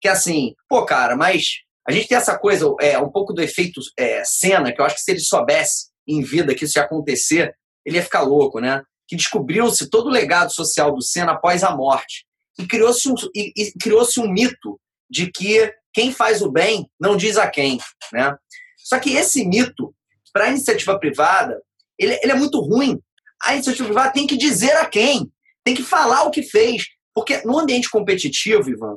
[0.00, 3.42] que é assim, pô, cara, mas a gente tem essa coisa, é, um pouco do
[3.42, 6.84] efeito é, cena, que eu acho que se ele soubesse em vida que isso ia
[6.84, 8.82] acontecer, ele ia ficar louco, né?
[9.06, 12.24] Que descobriu-se todo o legado social do Senna após a morte.
[12.58, 17.16] E criou-se um, e, e criou-se um mito de que quem faz o bem não
[17.16, 17.78] diz a quem.
[18.12, 18.36] Né?
[18.76, 19.94] Só que esse mito,
[20.32, 21.60] para a iniciativa privada,
[21.98, 23.00] ele, ele é muito ruim.
[23.42, 25.30] A iniciativa privada tem que dizer a quem,
[25.64, 26.84] tem que falar o que fez.
[27.14, 28.96] Porque no ambiente competitivo, Ivan,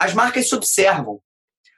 [0.00, 1.20] as marcas se observam.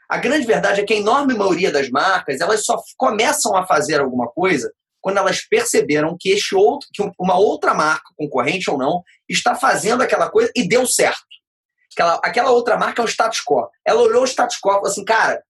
[0.09, 4.01] A grande verdade é que a enorme maioria das marcas elas só começam a fazer
[4.01, 9.03] alguma coisa quando elas perceberam que este outro, que uma outra marca, concorrente ou não,
[9.29, 11.30] está fazendo aquela coisa e deu certo.
[11.92, 13.68] Aquela, aquela outra marca é o status quo.
[13.85, 15.42] Ela olhou o status quo e falou assim, cara,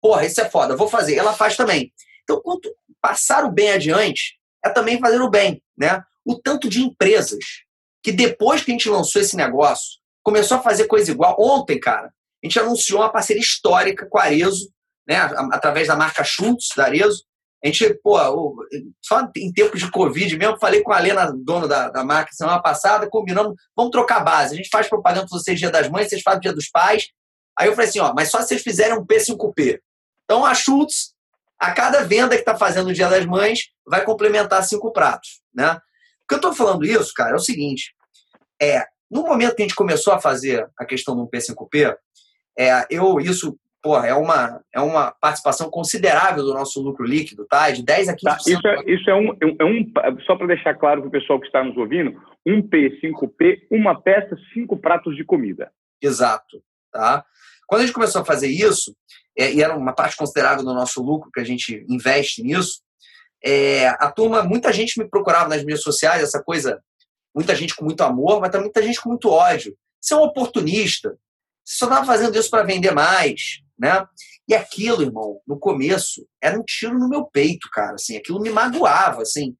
[0.00, 1.16] porra, isso é foda, vou fazer.
[1.16, 1.92] Ela faz também.
[2.22, 6.02] Então, quanto passar o bem adiante, é também fazer o bem, né?
[6.24, 7.44] O tanto de empresas
[8.02, 11.36] que depois que a gente lançou esse negócio, começou a fazer coisa igual.
[11.38, 14.70] Ontem, cara, a gente anunciou uma parceria histórica com a Arezo,
[15.06, 15.16] né?
[15.52, 17.24] Através da marca Schultz, da Arezo,
[17.62, 18.16] a gente, pô,
[19.02, 22.60] só em tempos de Covid mesmo, falei com a Lena, dona da, da marca, semana
[22.60, 24.54] passada, combinamos, vamos trocar base.
[24.54, 27.08] A gente faz propaganda para vocês dia das mães, vocês fazem dia dos pais.
[27.58, 29.78] Aí eu falei assim, ó, mas só se vocês fizerem um P5P.
[30.24, 31.14] Então a Schultz,
[31.58, 35.78] a cada venda que está fazendo no dia das mães, vai complementar cinco pratos, né?
[36.22, 37.92] O que eu estou falando isso, cara, é o seguinte,
[38.62, 41.94] é, no momento que a gente começou a fazer a questão do P5P,
[42.58, 47.70] é, eu, isso porra, é uma, é uma participação considerável do nosso lucro líquido, tá?
[47.70, 48.16] De 10 a 15%.
[48.22, 49.92] Tá, isso, é, isso é, um, é um.
[50.26, 54.00] Só para deixar claro para o pessoal que está nos ouvindo: um P, 5P, uma
[54.00, 55.70] peça, cinco pratos de comida.
[56.00, 56.62] Exato.
[56.92, 57.24] Tá?
[57.66, 58.94] Quando a gente começou a fazer isso,
[59.38, 62.80] é, e era uma parte considerável do nosso lucro que a gente investe nisso,
[63.42, 66.82] é, a turma, muita gente me procurava nas mídias sociais, essa coisa,
[67.34, 69.74] muita gente com muito amor, mas também muita gente com muito ódio.
[70.00, 71.16] Você é um oportunista,
[71.64, 74.04] você só estava fazendo isso para vender mais, né?
[74.48, 78.50] E aquilo, irmão, no começo, era um tiro no meu peito, cara, assim, aquilo me
[78.50, 79.54] magoava, assim.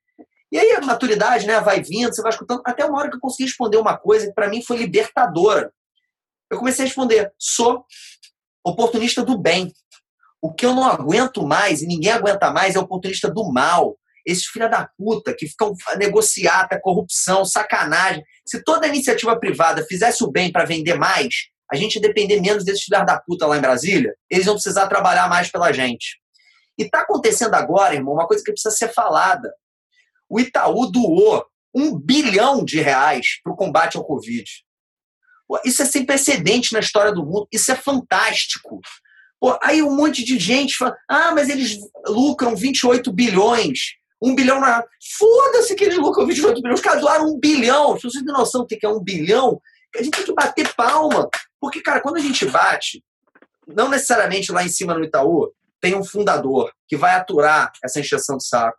[0.52, 3.20] E aí a maturidade, né, vai vindo, você vai escutando, até uma hora que eu
[3.20, 5.72] consegui responder uma coisa que para mim foi libertadora.
[6.50, 7.84] Eu comecei a responder: sou
[8.64, 9.72] oportunista do bem.
[10.42, 13.96] O que eu não aguento mais, e ninguém aguenta mais, é oportunista do mal.
[14.26, 18.22] Esses filha da puta que ficam a negociar, a corrupção, sacanagem.
[18.44, 22.82] Se toda iniciativa privada fizesse o bem para vender mais, a gente depender menos desses
[22.82, 26.20] filhos da puta lá em Brasília, eles vão precisar trabalhar mais pela gente.
[26.76, 29.52] E está acontecendo agora, irmão, uma coisa que precisa ser falada.
[30.28, 34.44] O Itaú doou um bilhão de reais para o combate ao Covid.
[35.64, 37.48] Isso é sem precedente na história do mundo.
[37.52, 38.80] Isso é fantástico.
[39.40, 43.78] Pô, aí um monte de gente fala: ah, mas eles lucram 28 bilhões.
[44.22, 44.84] Um bilhão na.
[45.18, 46.78] Foda-se que eles lucram 28 bilhões.
[46.78, 47.98] Os caras doaram um bilhão.
[47.98, 49.60] Se você tem noção do que é um bilhão,
[49.96, 51.28] a gente tem que bater palma.
[51.60, 53.02] Porque, cara, quando a gente bate,
[53.66, 58.36] não necessariamente lá em cima no Itaú tem um fundador que vai aturar essa encheção
[58.36, 58.78] de saco.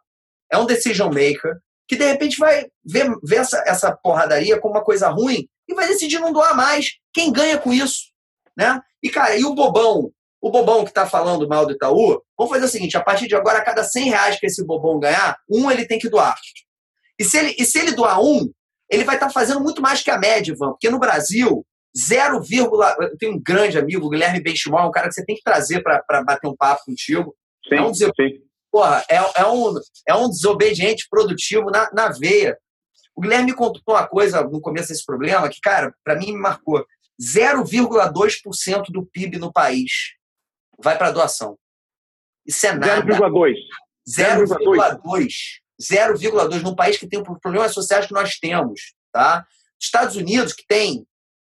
[0.51, 1.57] É um decision maker
[1.87, 5.87] que, de repente, vai ver, ver essa, essa porradaria como uma coisa ruim e vai
[5.87, 6.91] decidir não doar mais.
[7.13, 8.11] Quem ganha com isso?
[8.55, 8.79] Né?
[9.01, 10.11] E, cara, e o bobão?
[10.39, 13.35] O bobão que está falando mal do Itaú, vamos fazer o seguinte: a partir de
[13.35, 16.35] agora, a cada 100 reais que esse bobão ganhar, um ele tem que doar.
[17.19, 18.51] E se ele, e se ele doar um,
[18.91, 21.65] ele vai estar tá fazendo muito mais que a média, Ivan, porque no Brasil,
[21.97, 22.41] 0,
[22.99, 26.23] eu tenho um grande amigo, Guilherme Benchimol, um cara que você tem que trazer para
[26.23, 27.35] bater um papo contigo.
[27.67, 28.11] Sim, é um, sim.
[28.69, 29.73] porra, é, é, um,
[30.07, 32.57] é um desobediente produtivo na, na veia.
[33.15, 36.39] O Guilherme me contou uma coisa no começo desse problema que, cara, para mim me
[36.39, 36.85] marcou.
[37.21, 39.91] 0,2% do PIB no país
[40.83, 41.57] vai para doação.
[42.45, 43.05] Isso é nada.
[43.05, 43.53] 0,2.
[44.09, 45.33] 0,2.
[45.81, 49.45] 0,2 num país que tem problemas sociais que nós temos, tá?
[49.79, 51.05] Estados Unidos, que tem,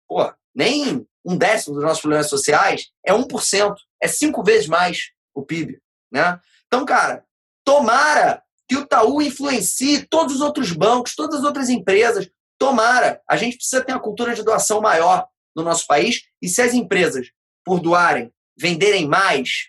[0.08, 3.74] pô, nem um décimo dos nossos problemas sociais, é 1%.
[4.02, 5.80] É cinco vezes mais o PIB,
[6.12, 6.38] né?
[6.66, 7.24] Então, cara,
[7.64, 12.28] tomara que o Itaú influencie todos os outros bancos, todas as outras empresas.
[12.58, 13.20] Tomara.
[13.28, 16.22] A gente precisa ter uma cultura de doação maior no nosso país.
[16.40, 17.28] E se as empresas,
[17.64, 19.68] por doarem, venderem mais,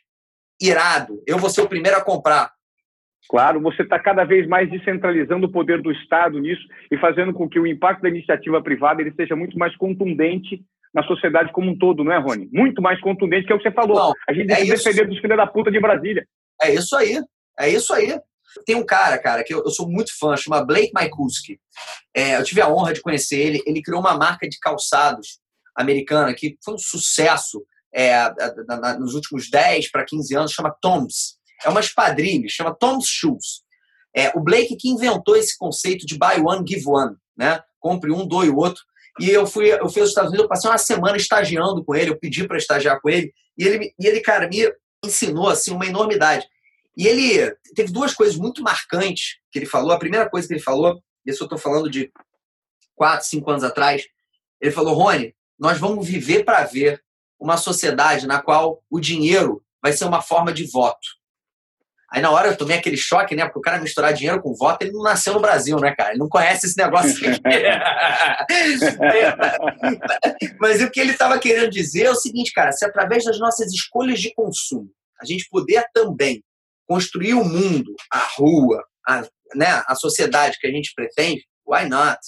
[0.62, 1.22] irado.
[1.28, 2.54] Eu vou ser o primeiro a comprar.
[3.30, 6.62] Claro, você está cada vez mais descentralizando o poder do Estado nisso
[6.92, 10.64] e fazendo com que o impacto da iniciativa privada ele seja muito mais contundente
[10.94, 12.48] na sociedade como um todo, não é, Rony?
[12.54, 13.98] Muito mais contundente, que é o que você falou.
[13.98, 16.26] Não, a gente tem é que defender dos filhos da puta de Brasília.
[16.62, 17.20] É isso aí,
[17.60, 18.18] é isso aí.
[18.66, 21.60] Tem um cara, cara, que eu, eu sou muito fã, chama Blake Mykulski.
[22.16, 23.62] É, eu tive a honra de conhecer ele.
[23.66, 25.40] Ele criou uma marca de calçados
[25.76, 28.14] americana que foi um sucesso é,
[29.00, 31.38] nos últimos 10 para 15 anos, chama Tom's.
[31.64, 33.64] É uma espadrilha, chama Tom's Shoes.
[34.16, 37.16] É, o Blake que inventou esse conceito de buy one, give one.
[37.36, 37.62] Né?
[37.80, 38.82] Compre um, doe o outro.
[39.20, 42.12] E eu fui, eu fui aos Estados Unidos, eu passei uma semana estagiando com ele,
[42.12, 44.70] eu pedi para estagiar com ele, e ele, e ele, cara, me
[45.04, 46.46] ensinou assim uma enormidade.
[46.98, 49.92] E ele teve duas coisas muito marcantes que ele falou.
[49.92, 52.12] A primeira coisa que ele falou, isso eu estou falando de
[52.94, 54.06] quatro, cinco anos atrás,
[54.62, 57.04] ele falou: Rony, nós vamos viver para ver
[57.40, 61.08] uma sociedade na qual o dinheiro vai ser uma forma de voto.
[62.16, 63.44] Aí na hora eu tomei aquele choque, né?
[63.44, 66.12] Porque o cara misturar dinheiro com voto, ele não nasceu no Brasil, né, cara?
[66.12, 67.14] Ele não conhece esse negócio.
[70.58, 73.70] Mas o que ele estava querendo dizer é o seguinte, cara: se através das nossas
[73.74, 74.90] escolhas de consumo
[75.20, 76.42] a gente puder também
[76.88, 82.20] construir o mundo, a rua, a, né, a sociedade que a gente pretende, why not?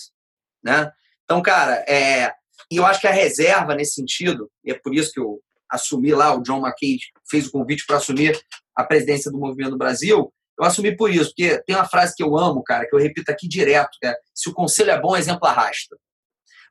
[0.62, 0.92] Né?
[1.24, 2.34] Então, cara, é,
[2.70, 5.40] e eu acho que a reserva nesse sentido, e é por isso que eu
[5.72, 6.98] assumi lá, o John McCain
[7.30, 8.38] fez o convite para assumir
[8.78, 12.24] a presidência do Movimento do Brasil, eu assumi por isso, porque tem uma frase que
[12.24, 15.18] eu amo, cara, que eu repito aqui direto, é, se o conselho é bom, o
[15.18, 15.98] exemplo arrasta.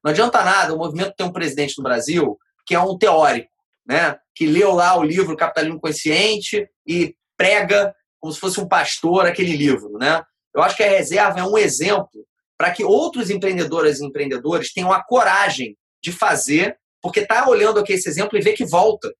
[0.02, 3.50] Não adianta nada o movimento ter um presidente no Brasil que é um teórico,
[3.86, 4.18] né?
[4.34, 9.57] que leu lá o livro Capitalismo Consciente e prega como se fosse um pastor aquele
[9.57, 9.92] livro.
[9.98, 10.22] Né?
[10.54, 12.26] Eu acho que a reserva é um exemplo
[12.59, 17.92] para que outros empreendedoras e empreendedores tenham a coragem de fazer, porque está olhando aqui
[17.92, 19.12] esse exemplo e vê que volta,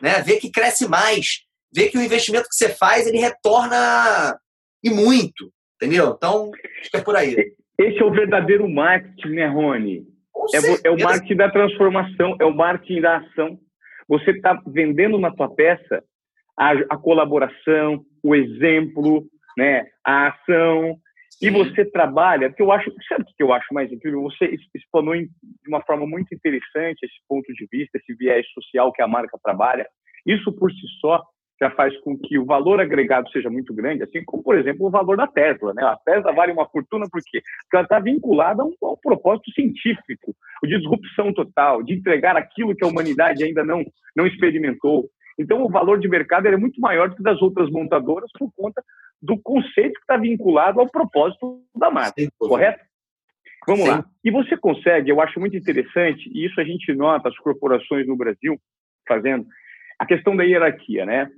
[0.00, 0.20] né?
[0.22, 4.38] vê que cresce mais, vê que o investimento que você faz ele retorna
[4.82, 6.14] e muito, entendeu?
[6.16, 6.50] Então,
[6.80, 7.34] acho que é por aí.
[7.78, 10.06] Esse é o verdadeiro marketing, né, Rony?
[10.54, 13.58] É, é, o marketing da transformação, é o marketing da ação.
[14.08, 16.02] Você está vendendo na tua peça
[16.56, 19.26] a, a, colaboração, o exemplo,
[19.58, 20.96] né, a ação,
[21.42, 24.22] e você trabalha, porque eu acho, sabe o que eu acho mais incrível?
[24.22, 25.28] Você explanou de
[25.68, 29.86] uma forma muito interessante esse ponto de vista, esse viés social que a marca trabalha.
[30.24, 31.22] Isso por si só
[31.60, 34.90] já faz com que o valor agregado seja muito grande, assim como, por exemplo, o
[34.90, 35.72] valor da Tesla.
[35.72, 35.82] Né?
[35.82, 37.40] A Tesla vale uma fortuna por quê?
[37.62, 42.36] Porque ela está vinculada a um, a um, propósito científico, de disrupção total, de entregar
[42.36, 43.82] aquilo que a humanidade ainda não,
[44.14, 45.08] não experimentou.
[45.38, 48.82] Então, o valor de mercado é muito maior do que das outras montadoras por conta
[49.20, 52.84] do conceito que está vinculado ao propósito da marca, Sim, correto?
[53.66, 53.90] Vamos Sim.
[53.90, 54.04] lá.
[54.24, 58.16] E você consegue, eu acho muito interessante, e isso a gente nota as corporações no
[58.16, 58.58] Brasil
[59.06, 59.46] fazendo,
[59.98, 61.28] a questão da hierarquia, né?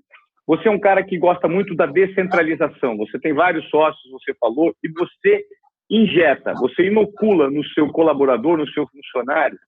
[0.49, 2.97] Você é um cara que gosta muito da descentralização.
[2.97, 5.45] Você tem vários sócios, você falou, e você
[5.91, 9.59] injeta, você inocula no seu colaborador, no seu funcionário,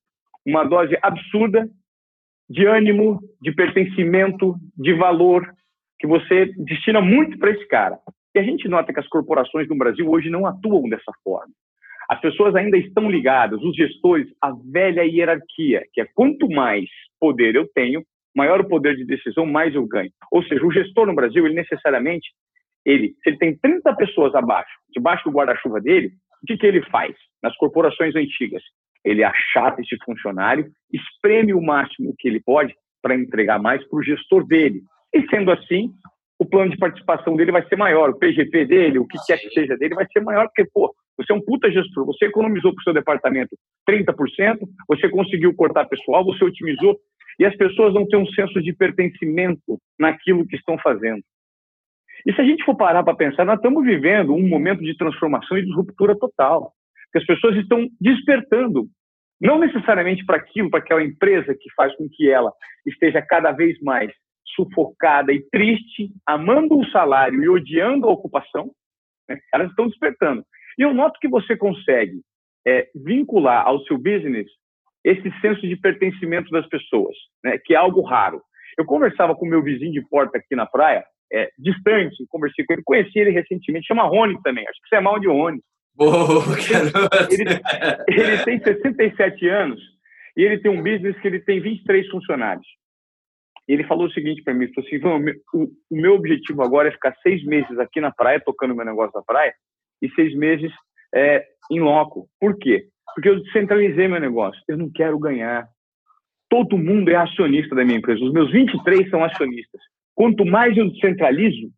[0.43, 1.69] uma dose absurda
[2.49, 5.47] de ânimo, de pertencimento, de valor,
[5.99, 7.99] que você destina muito para esse cara.
[8.33, 11.53] E a gente nota que as corporações no Brasil hoje não atuam dessa forma.
[12.09, 17.55] As pessoas ainda estão ligadas, os gestores, à velha hierarquia, que é quanto mais poder
[17.55, 18.03] eu tenho,
[18.35, 20.11] maior o poder de decisão, mais eu ganho.
[20.31, 22.29] Ou seja, o gestor no Brasil, ele necessariamente,
[22.85, 26.11] ele, se ele tem 30 pessoas abaixo, debaixo do guarda-chuva dele,
[26.41, 28.63] o que, que ele faz nas corporações antigas?
[29.03, 34.03] Ele achata esse funcionário, espreme o máximo que ele pode para entregar mais para o
[34.03, 34.81] gestor dele.
[35.13, 35.91] E sendo assim,
[36.39, 39.49] o plano de participação dele vai ser maior, o PGP dele, o que quer que
[39.49, 42.81] seja dele, vai ser maior, porque, pô, você é um puta gestor, você economizou para
[42.81, 43.55] o seu departamento
[43.89, 46.97] 30%, você conseguiu cortar pessoal, você otimizou,
[47.39, 51.23] e as pessoas não têm um senso de pertencimento naquilo que estão fazendo.
[52.25, 55.57] E se a gente for parar para pensar, nós estamos vivendo um momento de transformação
[55.57, 56.71] e de ruptura total.
[57.11, 58.87] Que as pessoas estão despertando,
[59.39, 62.51] não necessariamente para aquilo, para aquela empresa que faz com que ela
[62.85, 64.11] esteja cada vez mais
[64.55, 68.71] sufocada e triste, amando o salário e odiando a ocupação,
[69.27, 69.39] né?
[69.53, 70.43] elas estão despertando.
[70.77, 72.21] E eu noto que você consegue
[72.65, 74.47] é, vincular ao seu business
[75.03, 77.57] esse senso de pertencimento das pessoas, né?
[77.63, 78.41] que é algo raro.
[78.77, 81.03] Eu conversava com meu vizinho de porta aqui na praia,
[81.33, 85.01] é, distante, conversei com ele, conheci ele recentemente, chama Rony também, acho que você é
[85.01, 85.61] mal de Rony.
[85.97, 86.41] Oh,
[87.29, 87.43] ele,
[88.07, 89.81] ele tem 67 anos
[90.37, 92.65] e ele tem um business que ele tem 23 funcionários.
[93.67, 97.15] Ele falou o seguinte para mim, falou assim, o, o meu objetivo agora é ficar
[97.21, 99.53] seis meses aqui na praia, tocando meu negócio na praia,
[100.01, 100.71] e seis meses
[101.13, 102.27] é, em loco.
[102.39, 102.85] Por quê?
[103.13, 104.61] Porque eu descentralizei meu negócio.
[104.67, 105.67] Eu não quero ganhar.
[106.49, 108.23] Todo mundo é acionista da minha empresa.
[108.23, 109.81] Os meus 23 são acionistas.
[110.15, 111.69] Quanto mais eu descentralizo,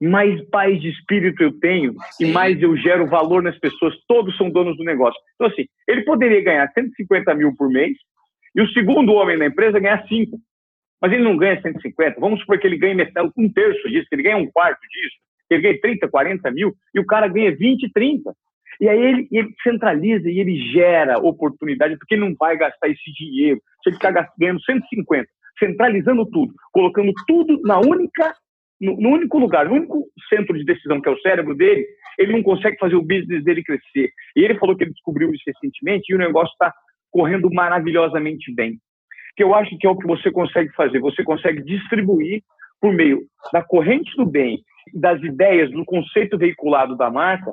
[0.00, 2.26] mais paz de espírito eu tenho Sim.
[2.26, 3.94] e mais eu gero valor nas pessoas.
[4.06, 5.20] Todos são donos do negócio.
[5.34, 7.96] Então, assim, ele poderia ganhar 150 mil por mês
[8.54, 10.38] e o segundo homem da empresa ganhar 5.
[11.00, 12.20] Mas ele não ganha 150.
[12.20, 15.16] Vamos supor que ele ganhe metade, um terço disso, que ele ganha um quarto disso,
[15.50, 18.32] ele ganha 30, 40 mil e o cara ganha 20, 30.
[18.80, 23.12] E aí ele, ele centraliza e ele gera oportunidade, porque ele não vai gastar esse
[23.12, 23.60] dinheiro.
[23.82, 25.28] Se ele ficar ganhando 150,
[25.58, 28.34] centralizando tudo, colocando tudo na única,
[28.80, 31.84] no, no, único lugar, no único centro de decisão, que é o cérebro dele,
[32.18, 34.10] ele não consegue fazer o business dele crescer.
[34.36, 36.72] E ele falou que ele descobriu isso recentemente e o negócio está
[37.10, 38.78] correndo maravilhosamente bem.
[39.36, 41.00] Que eu acho que é o que você consegue fazer.
[41.00, 42.42] Você consegue distribuir
[42.80, 43.22] por meio
[43.52, 44.62] da corrente do bem,
[44.94, 47.52] das ideias, do conceito veiculado da marca,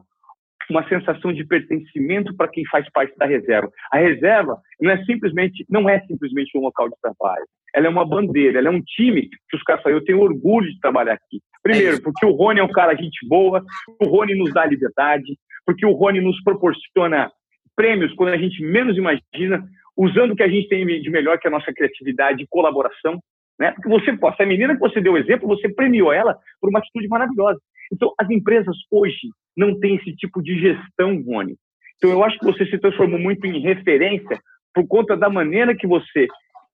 [0.70, 3.70] uma sensação de pertencimento para quem faz parte da reserva.
[3.92, 7.46] A reserva não é simplesmente não é simplesmente um local de trabalho.
[7.74, 11.14] Ela é uma bandeira, ela é um time que os eu tenho orgulho de trabalhar
[11.14, 11.42] aqui.
[11.62, 13.64] Primeiro, porque o Rony é um cara gente boa,
[14.00, 17.32] o Rony nos dá liberdade, porque o Rony nos proporciona
[17.76, 19.64] prêmios quando a gente menos imagina,
[19.98, 23.20] usando o que a gente tem de melhor, que é a nossa criatividade e colaboração.
[23.60, 23.72] Né?
[23.72, 27.08] Porque você, pô, essa menina que você deu exemplo, você premiou ela por uma atitude
[27.08, 27.60] maravilhosa.
[27.92, 31.56] Então, as empresas hoje não têm esse tipo de gestão, Rony.
[31.98, 34.40] Então, eu acho que você se transformou muito em referência
[34.74, 36.28] por conta da maneira que você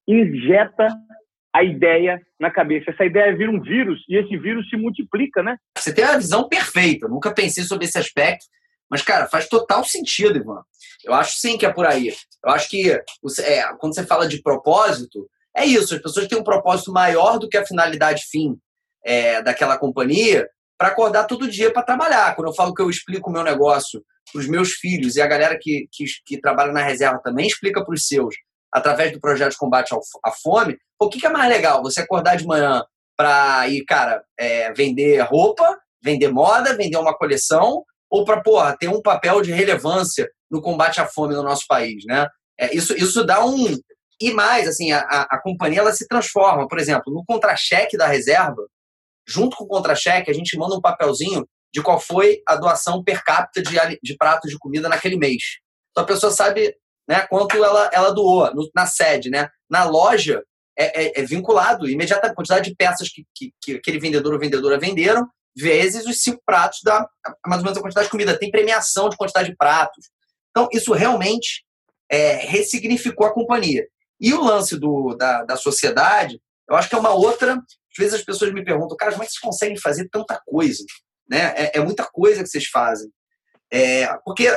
[0.08, 0.88] injeta
[1.54, 2.92] a ideia na cabeça.
[2.92, 5.58] Essa ideia vira um vírus e esse vírus se multiplica, né?
[5.78, 7.06] Você tem a visão perfeita.
[7.06, 8.46] Eu nunca pensei sobre esse aspecto,
[8.90, 10.62] mas, cara, faz total sentido, Ivan.
[11.04, 12.12] Eu acho sim que é por aí.
[12.44, 15.96] Eu acho que é, quando você fala de propósito, é isso.
[15.96, 18.58] As pessoas têm um propósito maior do que a finalidade fim
[19.04, 20.48] é, daquela companhia
[20.78, 22.36] para acordar todo dia para trabalhar.
[22.36, 25.28] Quando eu falo que eu explico o meu negócio para os meus filhos e a
[25.28, 28.36] galera que, que, que trabalha na reserva também explica para os seus,
[28.72, 29.94] através do projeto de combate
[30.24, 31.82] à fome, o que, que é mais legal?
[31.84, 32.84] Você acordar de manhã
[33.18, 38.88] para ir, cara, é, vender roupa, vender moda, vender uma coleção, ou para, porra, ter
[38.88, 42.28] um papel de relevância no combate à fome no nosso país, né?
[42.60, 43.78] É, isso, isso dá um...
[44.22, 46.68] E mais, assim, a, a, companhia ela se transforma.
[46.68, 48.68] Por exemplo, no contra-cheque da reserva,
[49.28, 53.24] junto com o contra-cheque, a gente manda um papelzinho de qual foi a doação per
[53.24, 55.42] capita de, de pratos de comida naquele mês.
[55.90, 56.76] Então a pessoa sabe
[57.08, 59.30] né, quanto ela, ela doou no, na sede.
[59.30, 59.50] Né?
[59.70, 60.44] Na loja,
[60.78, 64.40] é, é, é vinculado imediatamente a quantidade de peças que, que, que, aquele vendedor ou
[64.40, 67.08] vendedora venderam, vezes os cinco pratos da
[67.46, 68.38] mais ou menos a quantidade de comida.
[68.38, 70.10] Tem premiação de quantidade de pratos.
[70.52, 71.64] Então, isso realmente
[72.10, 73.88] é, ressignificou a companhia.
[74.22, 77.62] E o lance do, da, da sociedade, eu acho que é uma outra
[77.92, 80.84] às vezes as pessoas me perguntam, cara, como é que vocês conseguem fazer tanta coisa?
[81.30, 81.54] Né?
[81.56, 83.12] É, é muita coisa que vocês fazem.
[83.72, 84.48] É, porque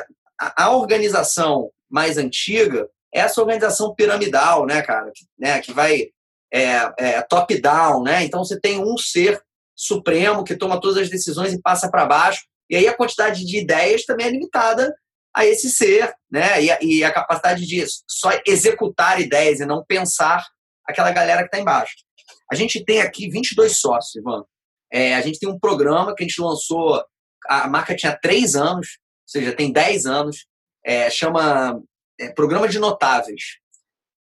[0.41, 5.11] a, a, organização mais antiga é essa organização piramidal, né, cara?
[5.13, 6.09] Que, né, que vai
[6.53, 8.25] é, é top-down, né?
[8.25, 9.41] Então você tem um ser
[9.77, 12.45] supremo que toma todas as decisões e passa para baixo.
[12.71, 14.95] E aí a quantidade de ideias também é limitada
[15.35, 16.63] a esse ser, né?
[16.63, 20.47] E a, e a capacidade de só executar ideias e não pensar
[20.87, 21.95] aquela galera que está embaixo.
[22.51, 24.45] A gente tem aqui 22 sócios, Ivan.
[24.93, 27.05] É, a gente tem um programa que a gente lançou,
[27.49, 30.47] a marca tinha 3 anos, ou seja, tem 10 anos,
[30.85, 31.81] é, chama
[32.21, 33.59] é, Programa de Notáveis.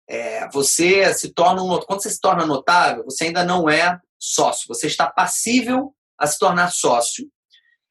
[0.08, 4.66] É, você se torna um quando você se torna notável, você ainda não é sócio,
[4.68, 7.26] você está passível a se tornar sócio.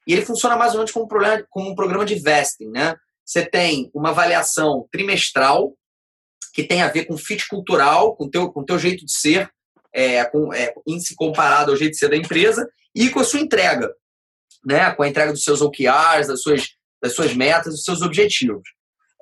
[0.06, 2.94] E ele funciona mais ou menos como um, como um programa de vesting, né?
[3.24, 5.74] Você tem uma avaliação trimestral
[6.52, 9.50] que tem a ver com fit cultural, com teu, com teu jeito de ser,
[9.92, 13.40] é, com é, índice comparado ao jeito de ser da empresa e com a sua
[13.40, 13.92] entrega,
[14.64, 14.92] né?
[14.92, 16.68] com a entrega dos seus OKRs, das suas,
[17.02, 18.62] das suas metas, dos seus objetivos.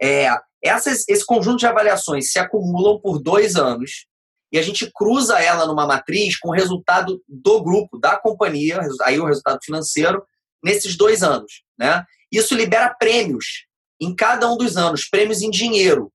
[0.01, 0.29] É,
[0.63, 4.07] essas, esse conjunto de avaliações se acumulam por dois anos
[4.53, 9.19] e a gente cruza ela numa matriz com o resultado do grupo, da companhia, aí
[9.19, 10.23] o resultado financeiro,
[10.63, 11.63] nesses dois anos.
[11.79, 12.05] Né?
[12.31, 13.65] Isso libera prêmios
[14.03, 16.13] em cada um dos anos, prêmios em dinheiro.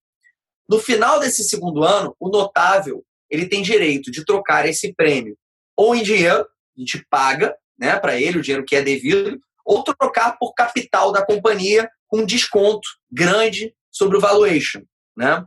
[0.69, 5.37] No final desse segundo ano, o notável ele tem direito de trocar esse prêmio
[5.75, 9.83] ou em dinheiro, a gente paga né, para ele o dinheiro que é devido, ou
[9.83, 14.81] trocar por capital da companhia com desconto grande sobre o valuation.
[15.15, 15.43] Né?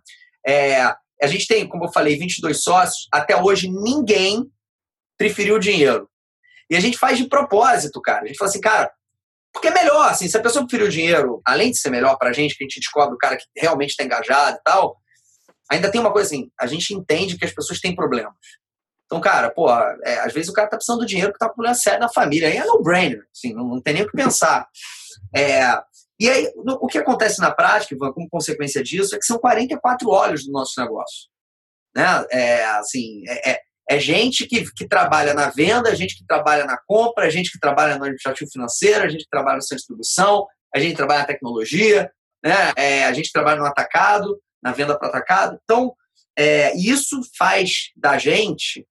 [0.46, 4.50] É, a gente tem, como eu falei, 22 sócios, até hoje ninguém
[5.18, 6.08] preferiu o dinheiro.
[6.70, 8.24] E a gente faz de propósito, cara.
[8.24, 8.92] A gente fala assim, cara,
[9.52, 12.32] porque é melhor, assim, se a pessoa preferiu o dinheiro, além de ser melhor pra
[12.32, 14.96] gente, que a gente descobre o cara que realmente está engajado e tal,
[15.70, 18.34] ainda tem uma coisa assim, a gente entende que as pessoas têm problemas.
[19.06, 19.68] Então, cara, pô,
[20.04, 22.08] é, às vezes o cara tá precisando do dinheiro porque tá com problema sério na
[22.08, 22.48] família.
[22.48, 24.68] Aí é no-brainer, assim, não, não, tem nem o que pensar.
[25.34, 25.62] É,
[26.18, 29.38] e aí, no, o que acontece na prática, Ivan, como consequência disso, é que são
[29.38, 31.28] 44 olhos do nosso negócio.
[31.96, 32.04] Né?
[32.30, 33.60] É, assim, é,
[33.90, 37.58] é, é gente que, que trabalha na venda, gente que trabalha na compra, gente que
[37.58, 42.10] trabalha no administrativo financeiro, a gente que trabalha de distribuição, a gente trabalha na tecnologia,
[42.44, 42.72] né?
[42.76, 45.58] É, a gente trabalha no atacado, na venda para atacado.
[45.64, 45.94] Então,
[46.38, 48.86] é, isso faz da gente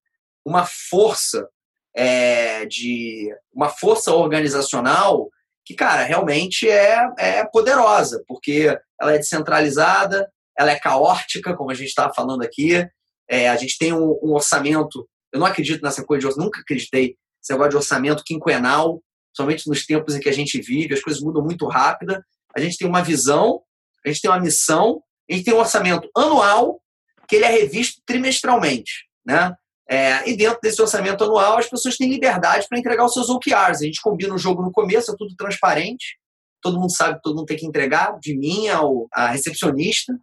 [0.45, 1.47] uma força
[1.95, 5.29] é, de uma força organizacional
[5.65, 11.73] que, cara, realmente é, é poderosa, porque ela é descentralizada, ela é caótica, como a
[11.73, 12.87] gente estava falando aqui.
[13.29, 16.61] É, a gente tem um, um, orçamento, eu não acredito nessa coisa de orçamento, nunca
[16.61, 19.01] acreditei nesse negócio de orçamento quinquenal,
[19.35, 22.19] somente nos tempos em que a gente vive, as coisas mudam muito rápido.
[22.55, 23.61] A gente tem uma visão,
[24.05, 26.81] a gente tem uma missão, a gente tem um orçamento anual
[27.27, 29.53] que ele é revisto trimestralmente, né?
[29.87, 33.81] É, e dentro desse orçamento anual, as pessoas têm liberdade para entregar os seus OKRs.
[33.81, 36.17] A gente combina o jogo no começo, é tudo transparente,
[36.61, 40.13] todo mundo sabe todo mundo tem que entregar, de mim ao a recepcionista.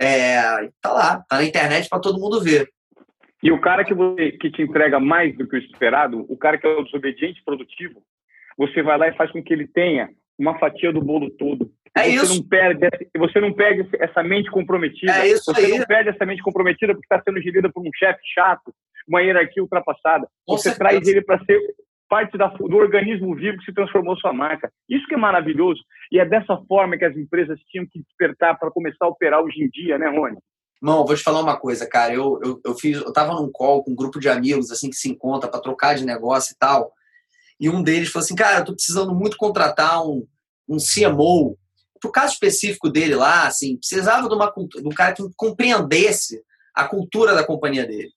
[0.00, 2.68] É, tá lá, tá na internet para todo mundo ver.
[3.42, 6.56] E o cara que, você, que te entrega mais do que o esperado, o cara
[6.56, 8.02] que é o desobediente produtivo,
[8.56, 11.70] você vai lá e faz com que ele tenha uma fatia do bolo todo.
[11.96, 12.34] É você isso.
[12.36, 15.12] Não perde, você não perde essa mente comprometida.
[15.12, 15.78] É isso você aí.
[15.78, 18.74] não perde essa mente comprometida porque está sendo gerida por um chefe chato,
[19.06, 20.26] uma hierarquia ultrapassada.
[20.46, 20.78] Com você certeza.
[20.78, 21.60] traz ele para ser
[22.08, 24.70] parte da, do organismo vivo que se transformou sua marca.
[24.88, 25.80] Isso que é maravilhoso.
[26.10, 29.62] E é dessa forma que as empresas tinham que despertar para começar a operar hoje
[29.62, 30.38] em dia, né, Rony?
[30.80, 32.12] Não, vou te falar uma coisa, cara.
[32.12, 34.96] Eu, eu, eu fiz, eu tava num call com um grupo de amigos assim que
[34.96, 36.92] se encontra para trocar de negócio e tal.
[37.58, 40.26] E um deles falou assim, cara, eu tô precisando muito contratar um,
[40.68, 41.56] um CMO.
[42.00, 46.42] Pro caso específico dele lá, assim, precisava de, uma, de um cara que compreendesse
[46.74, 48.12] a cultura da companhia dele.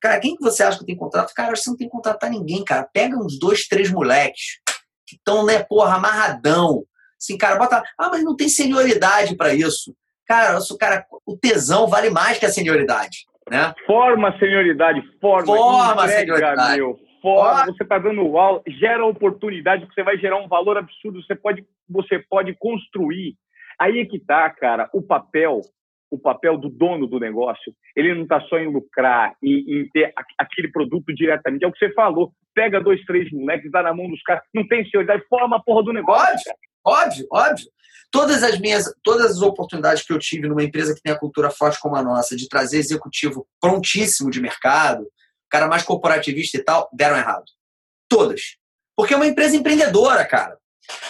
[0.00, 1.32] Cara, quem que você acha que tem contrato?
[1.34, 2.88] Cara, você não tem que contratar ninguém, cara.
[2.92, 4.60] Pega uns dois, três moleques
[5.06, 6.84] que estão, né, porra, amarradão.
[7.20, 7.82] Assim, cara, bota.
[7.98, 9.94] Ah, mas não tem senioridade para isso.
[10.26, 13.72] Cara, isso, cara, o tesão vale mais que a senioridade, né?
[13.86, 15.46] Forma senioridade, forma.
[15.46, 16.76] Forma entrega, senioridade.
[16.78, 21.22] Meu, forma, você está dando aula, gera oportunidade, que você vai gerar um valor absurdo,
[21.22, 23.36] você pode, você pode construir.
[23.78, 25.60] Aí é que tá, cara, o papel
[26.10, 30.12] o papel do dono do negócio, ele não está só em lucrar, em, em, ter
[30.38, 31.64] aquele produto diretamente.
[31.64, 32.32] É o que você falou.
[32.54, 35.84] Pega dois, três moleques, dá na mão dos caras, não tem senioridade, forma a porra
[35.84, 36.52] do negócio.
[36.84, 37.66] Óbvio, óbvio, óbvio.
[38.10, 41.50] Todas as minhas, todas as oportunidades que eu tive numa empresa que tem a cultura
[41.50, 45.06] forte como a nossa, de trazer executivo prontíssimo de mercado,
[45.50, 47.44] cara mais corporativista e tal, deram errado.
[48.08, 48.56] Todas.
[48.96, 50.56] Porque é uma empresa empreendedora, cara.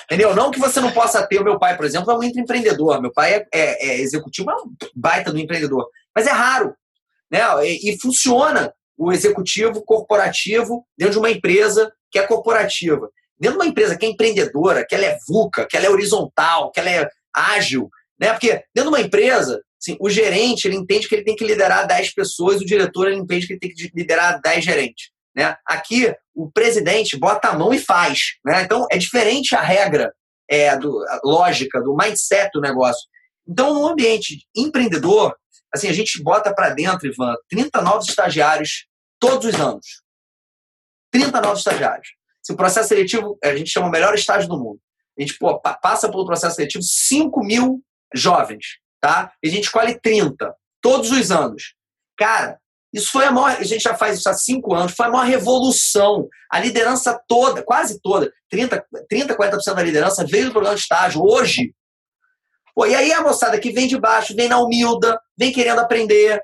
[0.05, 0.35] Entendeu?
[0.35, 1.41] Não que você não possa ter.
[1.41, 3.01] O meu pai, por exemplo, é um empreendedor.
[3.01, 5.89] Meu pai é, é, é executivo, é um baita do empreendedor.
[6.14, 6.74] Mas é raro.
[7.31, 7.41] Né?
[7.64, 13.11] E, e, funciona o executivo corporativo dentro de uma empresa que é corporativa.
[13.39, 16.70] Dentro de uma empresa que é empreendedora, que ela é VUCA, que ela é horizontal,
[16.70, 17.91] que ela é ágil.
[18.18, 18.31] Né?
[18.31, 21.87] Porque dentro de uma empresa, assim, o gerente ele entende que ele tem que liderar
[21.87, 25.11] 10 pessoas, o diretor ele entende que ele tem que liderar 10 gerentes.
[25.37, 25.57] Né?
[25.66, 28.37] Aqui, o presidente bota a mão e faz.
[28.45, 28.62] Né?
[28.62, 30.14] Então, é diferente a regra
[30.49, 33.07] é, do, a lógica, do mindset do negócio.
[33.47, 35.37] Então, no ambiente empreendedor,
[35.72, 38.87] assim, a gente bota para dentro, Ivan, 30 novos estagiários
[39.20, 40.03] todos os anos.
[41.12, 42.09] 30 novos estagiários.
[42.43, 44.80] Se o processo seletivo, a gente chama o melhor estágio do mundo.
[45.18, 47.82] A gente pô, passa pelo processo seletivo 5 mil
[48.14, 49.32] jovens, tá?
[49.43, 51.74] E a gente escolhe 30, todos os anos.
[52.16, 52.59] Cara,
[52.97, 53.51] isso foi a maior.
[53.61, 56.26] A gente já faz isso há cinco anos, foi a maior revolução.
[56.51, 61.22] A liderança toda, quase toda, 30, 30 40% da liderança veio do programa de estágio.
[61.22, 61.74] Hoje.
[62.74, 66.42] Pô, e aí a moçada que vem de baixo, vem na humilda, vem querendo aprender,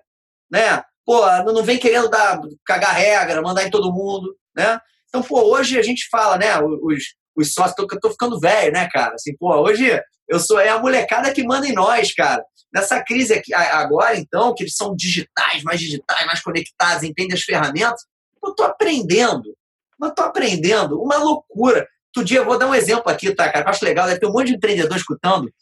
[0.50, 0.82] né?
[1.06, 4.78] Pô, não vem querendo dar, cagar regra, mandar em todo mundo, né?
[5.08, 6.58] Então, pô, hoje a gente fala, né?
[6.60, 9.14] Os, os sócios, tô, eu tô ficando velho, né, cara?
[9.14, 9.98] Assim, pô, hoje
[10.28, 12.44] eu sou é a molecada que manda em nós, cara.
[12.72, 17.42] Nessa crise aqui, agora, então, que eles são digitais, mais digitais, mais conectados, entendem as
[17.42, 18.02] ferramentas,
[18.42, 19.54] eu tô aprendendo.
[20.02, 21.00] Eu tô aprendendo.
[21.00, 21.86] Uma loucura.
[22.08, 23.64] Outro dia, eu vou dar um exemplo aqui, tá, cara?
[23.64, 25.52] Eu acho legal, deve ter um monte de empreendedor escutando.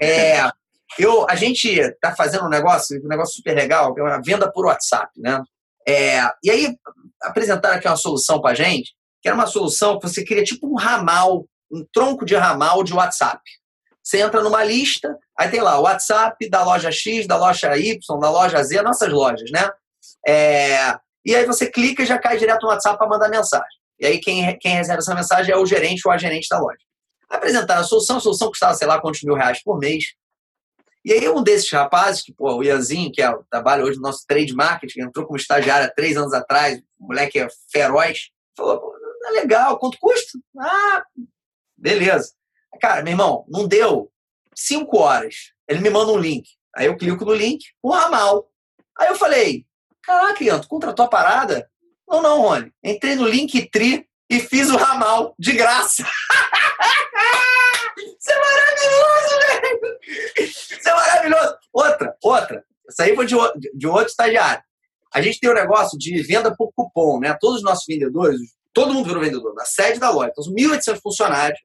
[0.00, 0.50] É,
[0.98, 4.50] eu, a gente tá fazendo um negócio, um negócio super legal, que é uma venda
[4.50, 5.42] por WhatsApp, né?
[5.88, 6.76] É, e aí
[7.22, 10.74] apresentaram aqui uma solução para gente, que era uma solução que você queria tipo um
[10.74, 13.40] ramal, um tronco de ramal de WhatsApp.
[14.10, 18.18] Você entra numa lista, aí tem lá o WhatsApp da loja X, da loja Y,
[18.18, 19.70] da loja Z, nossas lojas, né?
[20.26, 23.68] É, e aí você clica e já cai direto no WhatsApp para mandar mensagem.
[24.00, 26.80] E aí quem, quem recebe essa mensagem é o gerente ou a gerente da loja.
[27.28, 30.06] Apresentaram a solução, a solução custava, sei lá, quantos mil reais por mês.
[31.04, 34.26] E aí um desses rapazes, que, pô, o Ianzinho, que é, trabalha hoje no nosso
[34.26, 38.92] trade marketing, entrou como estagiário há três anos atrás, o moleque é feroz, falou,
[39.26, 40.36] é legal, quanto custa?
[40.58, 41.04] Ah,
[41.76, 42.32] beleza.
[42.80, 44.10] Cara, meu irmão, não deu
[44.54, 45.52] cinco horas.
[45.68, 46.48] Ele me manda um link.
[46.74, 48.48] Aí eu clico no link, o ramal.
[48.98, 49.66] Aí eu falei,
[50.02, 51.68] caraca, Ian, tu contratou a parada?
[52.08, 52.72] Não, não, Rony.
[52.82, 56.04] Entrei no Linktree e fiz o ramal de graça.
[57.98, 59.98] Isso é maravilhoso, velho!
[60.38, 61.56] Isso é maravilhoso.
[61.72, 62.64] Outra, outra.
[62.88, 63.34] Isso aí foi de,
[63.74, 64.62] de outro estagiário.
[65.12, 67.36] A gente tem um negócio de venda por cupom, né?
[67.40, 68.38] Todos os nossos vendedores,
[68.72, 70.30] todo mundo virou vendedor, na sede da loja.
[70.30, 71.60] Então, os 1.800 funcionários,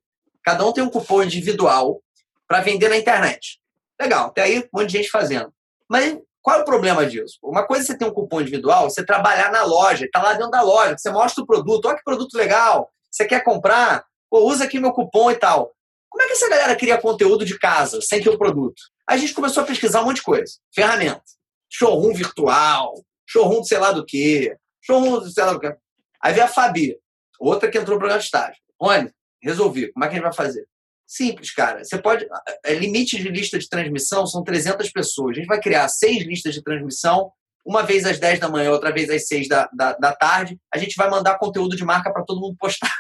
[0.46, 2.02] cada um tem um cupom individual
[2.48, 3.60] para vender na internet.
[4.00, 5.52] Legal, até aí um monte de gente fazendo.
[5.90, 7.40] Mas qual é o problema disso?
[7.42, 10.52] Uma coisa é você ter um cupom individual, você trabalhar na loja, está lá dentro
[10.52, 14.66] da loja, você mostra o produto, olha que produto legal, você quer comprar, pô, usa
[14.66, 15.74] aqui meu cupom e tal.
[16.08, 18.80] Como é que essa galera cria conteúdo de casa sem ter o produto?
[19.10, 20.54] A gente começou a pesquisar um monte de coisa.
[20.74, 21.24] Ferramenta.
[21.70, 22.94] Showroom virtual,
[23.28, 25.76] showroom de sei lá do quê, showroom de sei lá do quê.
[26.22, 26.96] Aí veio a Fabi,
[27.40, 28.62] outra que entrou para o estágio.
[28.80, 29.12] Olha,
[29.46, 29.92] resolvi.
[29.92, 30.66] Como é que a gente vai fazer?
[31.08, 31.84] Simples, cara.
[31.84, 32.28] Você pode.
[32.68, 35.32] Limite de lista de transmissão são 300 pessoas.
[35.32, 37.32] A gente vai criar seis listas de transmissão,
[37.66, 40.58] uma vez às 10 da manhã, outra vez às 6 da, da, da tarde.
[40.74, 42.94] A gente vai mandar conteúdo de marca para todo mundo postar.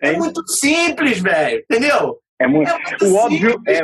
[0.00, 1.64] É, é muito simples, velho.
[1.70, 2.20] Entendeu?
[2.38, 3.82] É muito, é muito o simples, óbvio é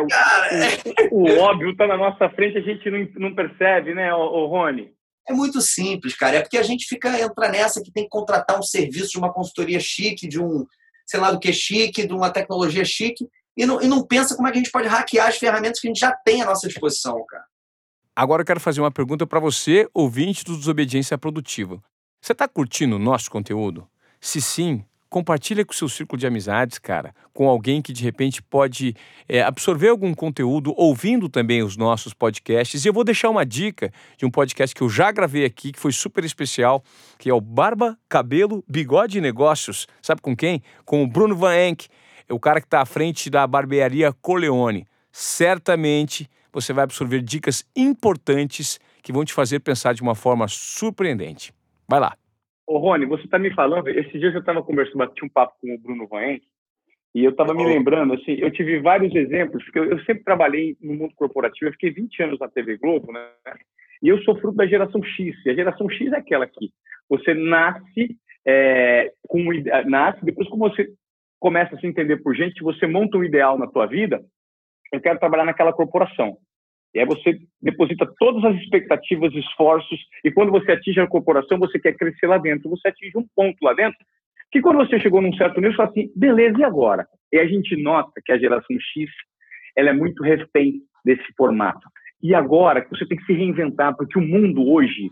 [1.10, 4.46] o, o, óbvio tá na nossa frente, a gente não, não percebe, né, o, o
[4.46, 4.92] Rony?
[5.28, 6.38] É muito simples, cara.
[6.38, 9.32] É porque a gente fica entra nessa que tem que contratar um serviço de uma
[9.32, 10.66] consultoria chique, de um
[11.06, 14.48] sei lá do que chique, de uma tecnologia chique, e não, e não pensa como
[14.48, 16.66] é que a gente pode hackear as ferramentas que a gente já tem à nossa
[16.66, 17.44] disposição, cara.
[18.14, 21.82] Agora eu quero fazer uma pergunta para você, ouvinte do Desobediência Produtiva.
[22.20, 23.88] Você está curtindo o nosso conteúdo?
[24.20, 28.42] Se sim, compartilha com o seu círculo de amizades, cara, com alguém que de repente
[28.42, 28.96] pode
[29.28, 32.82] é, absorver algum conteúdo ouvindo também os nossos podcasts.
[32.82, 35.78] E eu vou deixar uma dica de um podcast que eu já gravei aqui, que
[35.78, 36.82] foi super especial,
[37.18, 39.86] que é o Barba, Cabelo, Bigode e Negócios.
[40.00, 40.62] Sabe com quem?
[40.82, 41.88] Com o Bruno Van Enck,
[42.30, 44.86] o cara que está à frente da barbearia Coleone.
[45.12, 51.52] Certamente você vai absorver dicas importantes que vão te fazer pensar de uma forma surpreendente.
[51.86, 52.21] Vai lá.
[52.72, 55.74] Ô, Rony, você está me falando, esses dias eu estava conversando, bati um papo com
[55.74, 56.42] o Bruno Voenck,
[57.14, 60.74] e eu estava me lembrando, assim, eu tive vários exemplos, porque eu, eu, sempre trabalhei
[60.80, 63.28] no mundo corporativo, eu fiquei 20 anos na TV Globo, né?
[64.02, 66.72] E eu sou fruto da geração X, e a geração X é aquela aqui.
[67.10, 68.16] Você nasce,
[68.46, 69.44] é, com,
[69.84, 70.88] nasce, depois como você
[71.38, 74.24] começa a se entender por gente, você monta um ideal na tua vida,
[74.90, 76.38] eu quero trabalhar naquela corporação.
[76.94, 81.78] E aí você deposita todas as expectativas, esforços, e quando você atinge a corporação, você
[81.78, 82.68] quer crescer lá dentro.
[82.70, 83.98] Você atinge um ponto lá dentro,
[84.50, 87.06] que quando você chegou num certo nível, você fala assim, beleza, e agora?
[87.32, 89.10] E a gente nota que a geração X,
[89.74, 91.88] ela é muito refém desse formato.
[92.22, 95.08] E agora você tem que se reinventar, porque o mundo hoje,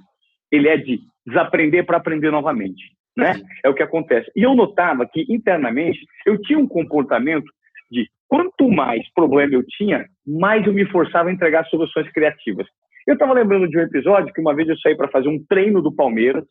[0.53, 2.93] ele é de desaprender para aprender novamente.
[3.17, 3.41] Né?
[3.65, 4.31] É o que acontece.
[4.37, 7.51] E eu notava que, internamente, eu tinha um comportamento
[7.91, 12.67] de quanto mais problema eu tinha, mais eu me forçava a entregar soluções criativas.
[13.07, 15.83] Eu estava lembrando de um episódio que uma vez eu saí para fazer um treino
[15.83, 16.45] do Palmeiras,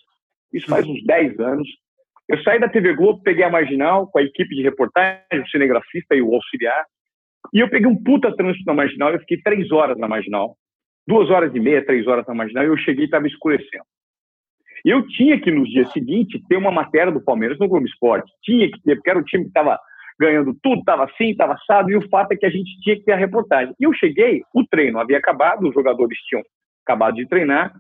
[0.54, 1.68] isso faz uns 10 anos.
[2.28, 6.16] Eu saí da TV Globo, peguei a Marginal com a equipe de reportagem, o cinegrafista
[6.16, 6.86] e o auxiliar,
[7.54, 10.56] e eu peguei um puta trânsito na Marginal, eu fiquei três horas na Marginal,
[11.08, 13.86] duas horas e meia, três horas na Marginal, e eu cheguei e estava escurecendo.
[14.86, 18.32] E eu tinha que, no dia seguinte, ter uma matéria do Palmeiras no Globo Esporte.
[18.44, 19.78] Tinha que ter, porque era o time que estava
[20.20, 23.04] ganhando tudo, estava assim, estava assado, e o fato é que a gente tinha que
[23.04, 23.74] ter a reportagem.
[23.80, 26.44] E eu cheguei, o treino havia acabado, os jogadores tinham
[26.86, 27.74] acabado de treinar,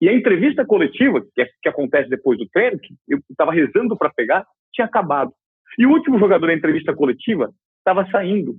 [0.00, 3.96] e a entrevista coletiva, que, é, que acontece depois do treino, que eu estava rezando
[3.96, 4.44] para pegar,
[4.74, 5.32] tinha acabado.
[5.78, 8.56] E o último jogador da entrevista coletiva estava saindo,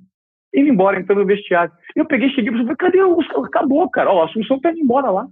[0.53, 1.71] indo embora, entrando no vestiário.
[1.95, 3.19] Eu peguei, cheguei e falei, cadê o...
[3.45, 4.11] Acabou, cara.
[4.11, 5.27] Ó, a Assunção está indo embora lá.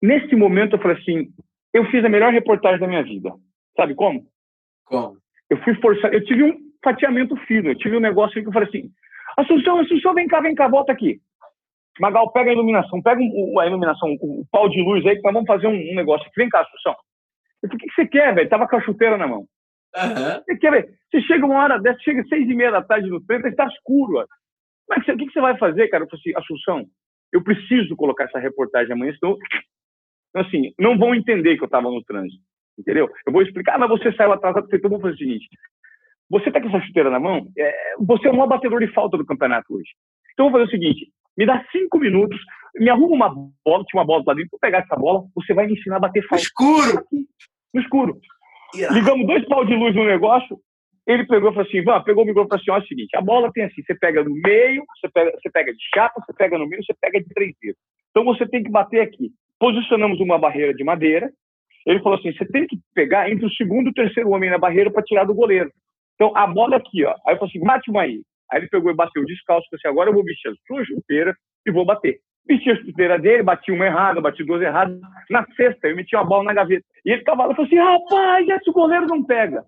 [0.00, 1.28] Nesse momento, eu falei assim,
[1.74, 3.32] eu fiz a melhor reportagem da minha vida.
[3.76, 4.24] Sabe como?
[4.84, 5.16] Como?
[5.48, 7.70] Eu fui forçar, eu tive um fatiamento fino.
[7.70, 8.90] Eu tive um negócio que eu falei assim:
[9.36, 11.20] Assunção, Assunção, vem cá, vem cá, volta aqui.
[12.00, 15.46] Magal, pega a iluminação, pega a iluminação, o pau de luz aí, que nós vamos
[15.46, 16.36] fazer um, um negócio aqui.
[16.36, 16.94] Vem cá, Assunção.
[17.62, 18.48] Eu falei, o que, você quer, velho?
[18.48, 19.40] Tava com a chuteira na mão.
[19.96, 20.42] Uhum.
[20.44, 20.94] Você quer ver?
[21.10, 24.18] Você chega uma hora dessa, chega seis e meia da tarde no treino, está escuro.
[24.18, 24.26] Ó.
[24.86, 26.04] Como é que o que, você vai fazer, cara?
[26.04, 26.86] Eu falei assim, Assunção,
[27.32, 29.36] eu preciso colocar essa reportagem amanhã, senão
[30.30, 32.42] Então, assim, não vão entender que eu estava no trânsito,
[32.78, 33.10] entendeu?
[33.26, 35.48] Eu vou explicar, ah, mas você saiu atrasado, então vamos fazer o seguinte,
[36.30, 39.26] você está com essa chuteira na mão, é, você é um batedor de falta do
[39.26, 39.90] campeonato hoje.
[40.32, 42.38] Então, eu vou fazer o seguinte, me dá cinco minutos,
[42.76, 43.28] me arruma uma
[43.64, 46.00] bola, tinha uma bola lá dentro, vou pegar essa bola, você vai me ensinar a
[46.00, 46.36] bater falta.
[46.36, 47.04] No escuro!
[47.74, 48.20] No escuro.
[48.92, 50.56] Ligamos dois pau de luz no negócio,
[51.06, 52.88] ele pegou e falou assim, Van, pegou o microfone e falou assim, olha é o
[52.88, 56.22] seguinte, a bola tem assim, você pega no meio, você pega, você pega de chapa,
[56.24, 57.80] você pega no meio, você pega de três dedos.
[58.10, 59.30] Então você tem que bater aqui.
[59.58, 61.30] Posicionamos uma barreira de madeira.
[61.86, 64.58] Ele falou assim, você tem que pegar entre o segundo e o terceiro homem na
[64.58, 65.72] barreira para tirar do goleiro.
[66.20, 67.14] Então a bola é aqui, ó.
[67.26, 68.20] Aí eu falei assim, mate uma aí.
[68.52, 71.34] Aí ele pegou e bateu descalço, falou assim, agora eu vou vestir a sua chuteira
[71.66, 72.18] e vou bater.
[72.46, 74.98] Vesti a chuteira dele, bati uma errada, bati duas erradas.
[75.30, 76.84] Na sexta, eu meti uma bola na gaveta.
[77.06, 79.64] E ele tava lá e falou assim, rapaz, esse goleiro não pega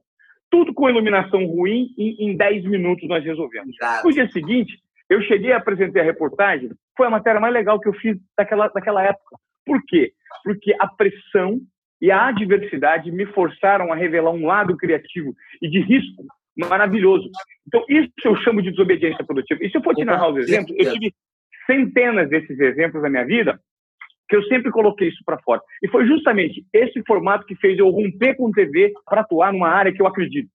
[0.51, 3.75] tudo com iluminação ruim e em 10 minutos nós resolvemos.
[3.79, 4.07] Claro.
[4.07, 4.79] No dia seguinte,
[5.09, 8.69] eu cheguei a apresentar a reportagem, foi a matéria mais legal que eu fiz daquela,
[8.69, 9.37] daquela época.
[9.65, 10.13] Por quê?
[10.45, 11.59] Porque a pressão
[12.03, 15.33] e a adversidade me forçaram a revelar um lado criativo
[15.63, 16.25] e de risco
[16.57, 17.29] maravilhoso.
[17.67, 19.65] Então, isso eu chamo de desobediência produtiva.
[19.65, 21.15] E se eu for te narrar os exemplos, eu tive
[21.67, 23.59] centenas desses exemplos na minha vida,
[24.29, 25.61] que eu sempre coloquei isso para fora.
[25.83, 29.93] E foi justamente esse formato que fez eu romper com TV para atuar numa área
[29.93, 30.49] que eu acredito,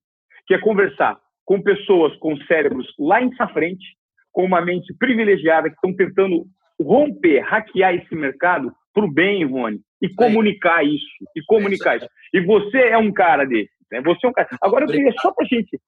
[0.46, 3.96] que é conversar com pessoas com cérebros lá em frente,
[4.32, 6.44] com uma mente privilegiada, que estão tentando
[6.80, 12.08] romper, hackear esse mercado para o bem, Ivone, e comunicar isso, e comunicar isso.
[12.34, 14.00] E você é um cara desse, né?
[14.02, 14.48] Você é um cara.
[14.60, 15.80] Agora eu queria só para gente,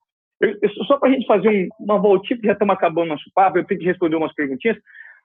[0.86, 3.66] só para a gente fazer um, uma voltinha, que já estamos acabando nosso papo, eu
[3.66, 4.76] tenho que responder umas perguntinhas.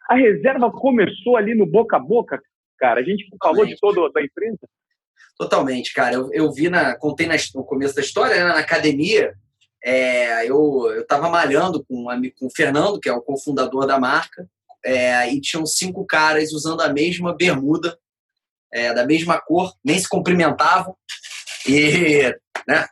[0.09, 2.41] A reserva começou ali no boca a boca,
[2.77, 2.99] cara?
[2.99, 4.67] A gente falou de toda a empresa?
[5.37, 6.15] Totalmente, cara.
[6.15, 9.33] Eu, eu vi, na, contei na, no começo da história, né, na academia,
[9.83, 12.05] é, eu estava malhando com,
[12.39, 14.47] com o Fernando, que é o cofundador da marca,
[14.83, 17.97] é, e tinham cinco caras usando a mesma bermuda,
[18.71, 20.95] é, da mesma cor, nem se cumprimentavam,
[21.67, 22.33] e
[22.67, 22.85] né,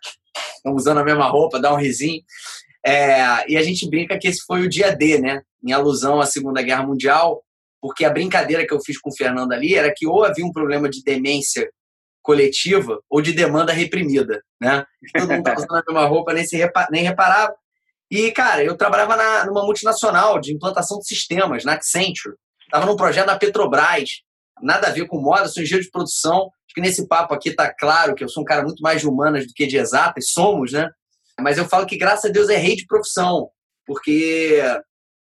[0.66, 2.22] usando a mesma roupa, dá um risinho.
[2.86, 5.42] É, e a gente brinca que esse foi o dia D, né?
[5.66, 7.42] Em alusão à Segunda Guerra Mundial,
[7.82, 10.52] porque a brincadeira que eu fiz com o Fernando ali era que ou havia um
[10.52, 11.70] problema de demência
[12.22, 14.86] coletiva ou de demanda reprimida, né?
[15.14, 17.54] Todo mundo estava usando a mesma roupa, nem, se repa nem reparava.
[18.10, 22.36] E, cara, eu trabalhava na, numa multinacional de implantação de sistemas, na Accenture.
[22.62, 24.22] Estava num projeto da Petrobras,
[24.62, 26.52] nada a ver com moda, sou engenheiro de produção.
[26.66, 29.08] Acho que nesse papo aqui tá claro que eu sou um cara muito mais de
[29.08, 30.90] humanas do que de exatas, somos, né?
[31.40, 33.50] Mas eu falo que, graças a Deus, é rei de profissão,
[33.86, 34.62] porque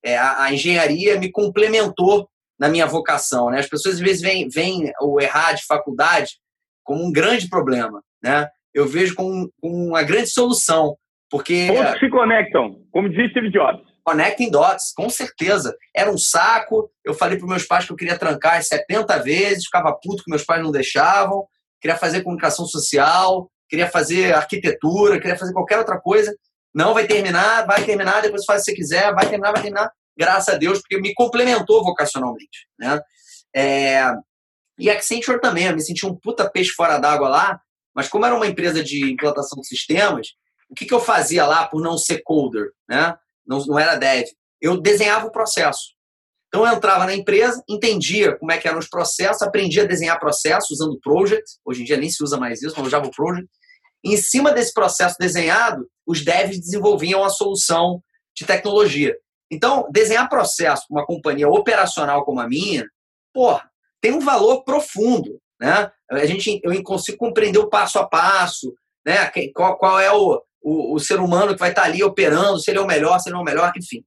[0.04, 3.50] é, a, a engenharia me complementou na minha vocação.
[3.50, 3.60] Né?
[3.60, 6.38] As pessoas às vezes veem, veem o errar de faculdade
[6.84, 8.02] como um grande problema.
[8.24, 8.48] Né?
[8.74, 10.96] Eu vejo como, como uma grande solução.
[11.30, 11.68] Porque.
[11.68, 13.86] Pontos se conectam, como dizia Steve Jobs.
[14.08, 15.76] Connecting dots, com certeza.
[15.94, 16.90] Era um saco.
[17.04, 20.46] Eu falei para meus pais que eu queria trancar 70 vezes, ficava puto que meus
[20.46, 21.46] pais não deixavam.
[21.82, 26.34] Queria fazer comunicação social, queria fazer arquitetura, queria fazer qualquer outra coisa.
[26.74, 30.56] Não vai terminar, vai terminar, depois faz se você quiser, vai terminar, vai terminar graças
[30.56, 33.02] a Deus, porque me complementou vocacionalmente, né?
[33.54, 34.10] É,
[34.80, 37.60] e Accenture também, eu me senti um puta peixe fora d'água lá,
[37.94, 40.30] mas como era uma empresa de implantação de sistemas,
[40.70, 43.14] o que, que eu fazia lá por não ser coder, né?
[43.48, 44.26] Não, não era dev?
[44.62, 45.96] Eu desenhava o processo.
[46.48, 50.20] Então eu entrava na empresa, entendia como é que eram os processos, aprendia a desenhar
[50.20, 51.44] processos usando Project.
[51.66, 53.50] Hoje em dia nem se usa mais isso, mas usava o Project.
[54.04, 58.02] E em cima desse processo desenhado, os devs desenvolviam a solução
[58.36, 59.16] de tecnologia.
[59.52, 62.86] Então, desenhar processo para uma companhia operacional como a minha,
[63.34, 63.70] porra,
[64.02, 65.92] tem um valor profundo, né?
[66.12, 68.74] A gente, eu consigo compreender o passo a passo,
[69.06, 69.30] né?
[69.54, 72.80] Qual, qual é o, o, o, ser humano que vai estar ali operando, se ele
[72.80, 74.04] é o melhor, se ele é o melhor, enfim.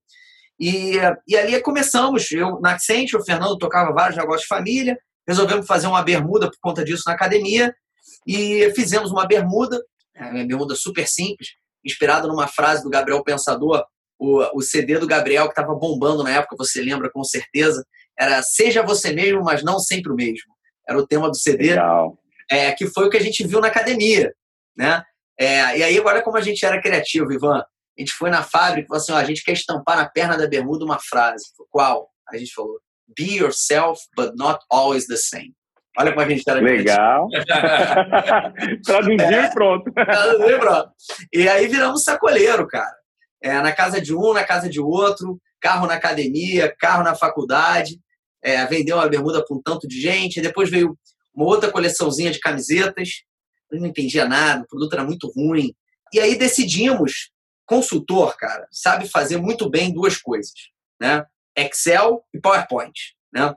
[0.58, 0.94] E,
[1.26, 5.86] e ali começamos, eu na Accenture, o Fernando tocava vários negócios de família, resolvemos fazer
[5.86, 7.74] uma bermuda por conta disso na academia,
[8.26, 9.82] e fizemos uma bermuda,
[10.18, 11.50] uma bermuda super simples,
[11.84, 13.84] inspirada numa frase do Gabriel Pensador,
[14.18, 17.82] o, o CD do Gabriel, que estava bombando na época, você lembra com certeza,
[18.18, 20.52] era Seja Você Mesmo, mas não sempre o mesmo.
[20.86, 22.18] Era o tema do CD, Legal.
[22.50, 24.34] É, que foi o que a gente viu na academia.
[24.76, 25.02] Né?
[25.40, 27.64] É, e aí, agora, como a gente era criativo, Ivan, a
[27.98, 30.46] gente foi na fábrica e falou assim: ó, a gente quer estampar na perna da
[30.46, 31.44] bermuda uma frase.
[31.70, 32.10] Qual?
[32.28, 32.78] A gente falou:
[33.16, 35.54] Be yourself, but not always the same.
[35.98, 37.28] Olha como a gente era Legal.
[38.84, 39.90] Traduzir é, pronto.
[39.92, 40.92] Traduzir pronto.
[41.32, 43.00] E aí viramos sacoleiro, cara
[43.42, 47.98] é, na casa de um, na casa de outro, carro na academia, carro na faculdade,
[48.42, 50.96] é, vendeu uma bermuda para um tanto de gente, depois veio
[51.34, 53.22] uma outra coleçãozinha de camisetas,
[53.78, 55.74] não entendia nada, o produto era muito ruim.
[56.12, 57.30] E aí decidimos,
[57.66, 60.52] consultor, cara, sabe fazer muito bem duas coisas,
[61.00, 61.24] né?
[61.56, 62.94] Excel e PowerPoint,
[63.32, 63.54] né?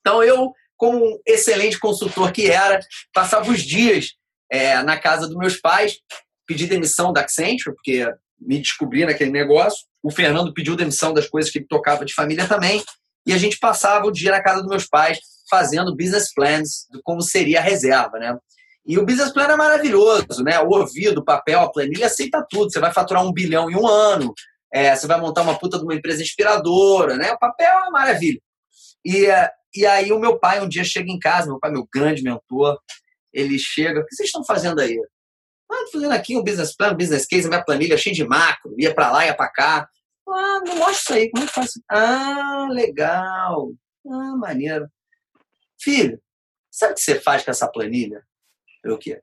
[0.00, 2.78] Então eu como um excelente consultor que era,
[3.12, 4.14] passava os dias
[4.50, 5.98] é, na casa dos meus pais,
[6.46, 8.08] pedi demissão da Accenture, porque
[8.40, 9.84] me descobri naquele negócio.
[10.02, 12.82] O Fernando pediu demissão das coisas que ele tocava de família também.
[13.26, 15.18] E a gente passava o dia na casa dos meus pais
[15.50, 18.38] fazendo business plans de como seria a reserva, né?
[18.88, 20.58] E o business plan é maravilhoso, né?
[20.60, 22.72] O ouvido, o papel, a planilha aceita tudo.
[22.72, 24.32] Você vai faturar um bilhão em um ano,
[24.72, 27.32] é, você vai montar uma puta de uma empresa inspiradora, né?
[27.32, 28.40] O papel é uma maravilha.
[29.04, 29.26] E,
[29.74, 32.78] e aí o meu pai um dia chega em casa, meu pai, meu grande mentor,
[33.30, 34.98] ele chega, o que vocês estão fazendo aí?
[35.70, 38.74] Ah, tô fazendo aqui um business plan, um business case, minha planilha cheia de macro,
[38.78, 39.88] ia para lá, ia para cá.
[40.26, 41.72] Ah, não mostra isso aí, como é que faz?
[41.90, 43.70] Ah, legal.
[44.06, 44.88] Ah, maneiro.
[45.78, 46.18] Filho,
[46.70, 48.26] sabe o que você faz com essa planilha?
[48.94, 49.20] O quê?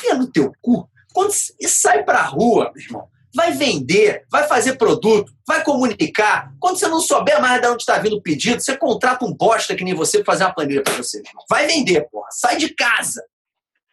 [0.00, 0.88] Fia no teu cu.
[1.12, 3.08] Quando e sai pra rua, meu irmão.
[3.34, 6.50] Vai vender, vai fazer produto, vai comunicar.
[6.58, 9.76] Quando você não souber mais de onde está vindo o pedido, você contrata um bosta
[9.76, 11.22] que nem você para fazer uma planilha para você.
[11.48, 12.28] Vai vender, porra.
[12.30, 13.22] Sai de casa.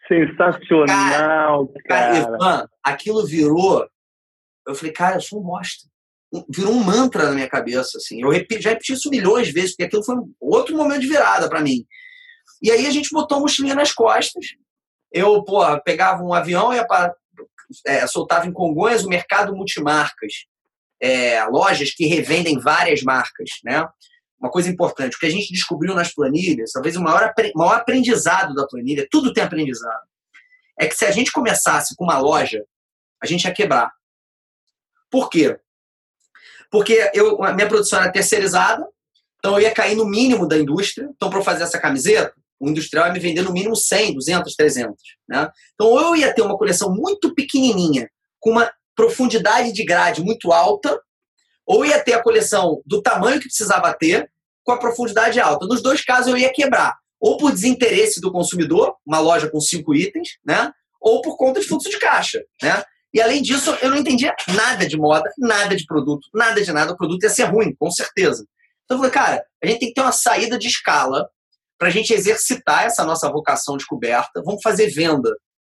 [0.07, 2.13] Sensacional, cara.
[2.13, 3.85] Cara, Ivan, aquilo virou.
[4.65, 5.89] Eu falei, cara, eu sou um bosta.
[6.49, 8.21] Virou um mantra na minha cabeça, assim.
[8.21, 11.61] Eu já repeti isso milhões de vezes, porque aquilo foi outro momento de virada para
[11.61, 11.85] mim.
[12.61, 14.45] E aí a gente botou a mochilinha nas costas
[15.13, 17.15] eu pô, pegava um avião, ia para,
[17.85, 20.33] é, soltava em Congonhas o mercado multimarcas,
[20.99, 23.87] é, lojas que revendem várias marcas, né?
[24.39, 28.53] Uma coisa importante, o que a gente descobriu nas planilhas, talvez o maior, maior aprendizado
[28.53, 30.01] da planilha, tudo tem aprendizado,
[30.77, 32.65] é que se a gente começasse com uma loja,
[33.21, 33.91] a gente ia quebrar.
[35.09, 35.57] Por quê?
[36.69, 38.85] Porque eu, a minha produção era terceirizada,
[39.37, 41.07] então eu ia cair no mínimo da indústria.
[41.15, 42.33] Então, para fazer essa camiseta,
[42.63, 44.93] o industrial ia me vender no mínimo 100, 200, 300.
[45.27, 45.49] Né?
[45.73, 48.09] Então, ou eu ia ter uma coleção muito pequenininha,
[48.39, 50.97] com uma profundidade de grade muito alta,
[51.65, 54.29] ou ia ter a coleção do tamanho que precisava ter,
[54.63, 55.65] com a profundidade alta.
[55.65, 56.95] Nos dois casos, eu ia quebrar.
[57.19, 60.71] Ou por desinteresse do consumidor, uma loja com cinco itens, né?
[61.01, 62.41] ou por conta de fluxo de caixa.
[62.61, 62.81] Né?
[63.13, 66.93] E além disso, eu não entendia nada de moda, nada de produto, nada de nada.
[66.93, 68.45] O produto ia ser ruim, com certeza.
[68.85, 71.29] Então eu falei, cara, a gente tem que ter uma saída de escala
[71.77, 74.41] para a gente exercitar essa nossa vocação descoberta.
[74.45, 75.35] Vamos fazer venda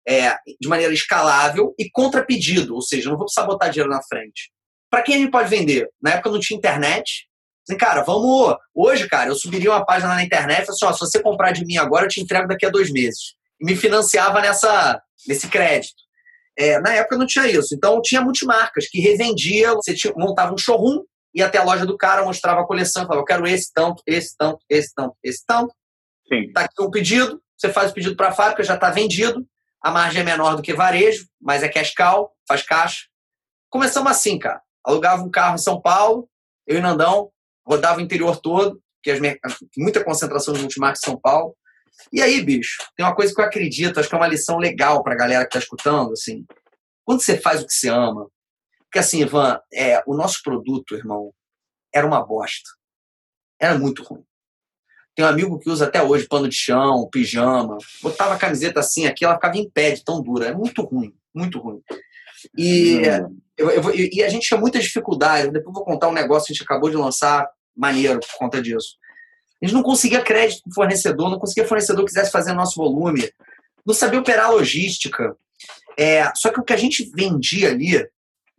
[0.06, 4.02] é, de maneira escalável e contra pedido, ou seja, não vou precisar botar dinheiro na
[4.02, 4.50] frente.
[4.90, 5.88] Para quem a gente pode vender?
[6.00, 7.26] Na época não tinha internet.
[7.68, 8.56] Assim, cara, vamos.
[8.74, 11.64] Hoje, cara, eu subiria uma página na internet e assim: ó, se você comprar de
[11.64, 13.34] mim agora, eu te entrego daqui a dois meses.
[13.60, 16.04] E me financiava nessa, nesse crédito.
[16.56, 17.74] É, na época não tinha isso.
[17.74, 21.02] Então tinha multimarcas que revendia, você tinha, montava um showroom,
[21.34, 24.36] ia até a loja do cara, mostrava a coleção, falava, eu quero esse tanto, esse
[24.36, 25.74] tanto, esse tanto, esse tanto.
[26.28, 26.52] Sim.
[26.52, 29.46] Tá aqui um pedido, você faz o pedido para a fábrica, já está vendido,
[29.80, 33.04] a margem é menor do que varejo, mas é cash cow, faz caixa.
[33.68, 34.62] Começamos assim, cara.
[34.84, 36.28] Alugava um carro em São Paulo,
[36.66, 37.30] eu e Nandão,
[37.66, 39.20] rodava o interior todo, que as
[39.76, 41.54] muita concentração de multimarcas em São Paulo.
[42.12, 45.02] E aí, bicho, tem uma coisa que eu acredito, acho que é uma lição legal
[45.02, 46.44] para a galera que está escutando, assim.
[47.04, 48.28] Quando você faz o que você ama,
[48.84, 51.34] porque assim, Ivan, é, o nosso produto, irmão,
[51.92, 52.70] era uma bosta.
[53.60, 54.24] Era muito ruim.
[55.14, 57.78] Tem um amigo que usa até hoje pano de chão, pijama.
[58.02, 60.46] Botava a camiseta assim aqui, ela ficava em pé de tão dura.
[60.46, 61.80] É muito ruim, muito ruim.
[62.58, 63.00] E,
[63.56, 65.52] eu, eu, e a gente tinha muitas dificuldades.
[65.52, 68.96] Depois vou contar um negócio que a gente acabou de lançar, maneiro por conta disso.
[69.62, 73.30] A gente não conseguia crédito com fornecedor, não conseguia fornecedor que quisesse fazer nosso volume,
[73.86, 75.36] não sabia operar logística.
[75.96, 78.06] É, só que o que a gente vendia ali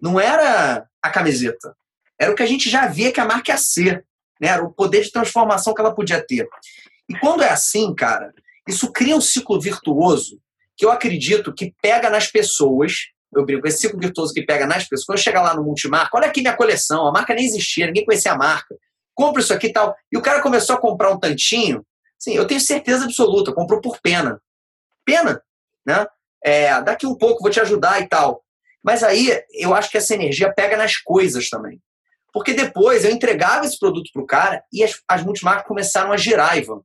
[0.01, 1.75] não era a camiseta,
[2.17, 4.05] era o que a gente já via que a marca ia ser
[4.39, 4.49] né?
[4.49, 6.47] Era o poder de transformação que ela podia ter.
[7.09, 8.33] E quando é assim, cara,
[8.67, 10.39] isso cria um ciclo virtuoso
[10.77, 12.93] que eu acredito que pega nas pessoas.
[13.33, 15.05] Eu brinco, esse ciclo virtuoso que pega nas pessoas.
[15.05, 18.31] Quando chega lá no multimarca, olha aqui minha coleção, a marca nem existia, ninguém conhecia
[18.31, 18.75] a marca.
[19.13, 19.95] Compra isso aqui e tal.
[20.11, 21.85] E o cara começou a comprar um tantinho.
[22.19, 24.41] Sim, eu tenho certeza absoluta, comprou por pena.
[25.05, 25.41] Pena,
[25.85, 26.05] né?
[26.43, 28.43] É, daqui um pouco vou te ajudar e tal.
[28.83, 31.81] Mas aí eu acho que essa energia pega nas coisas também.
[32.35, 36.17] Porque depois eu entregava esse produto para o cara e as, as multimarcas começaram a
[36.17, 36.81] girar, Ivan.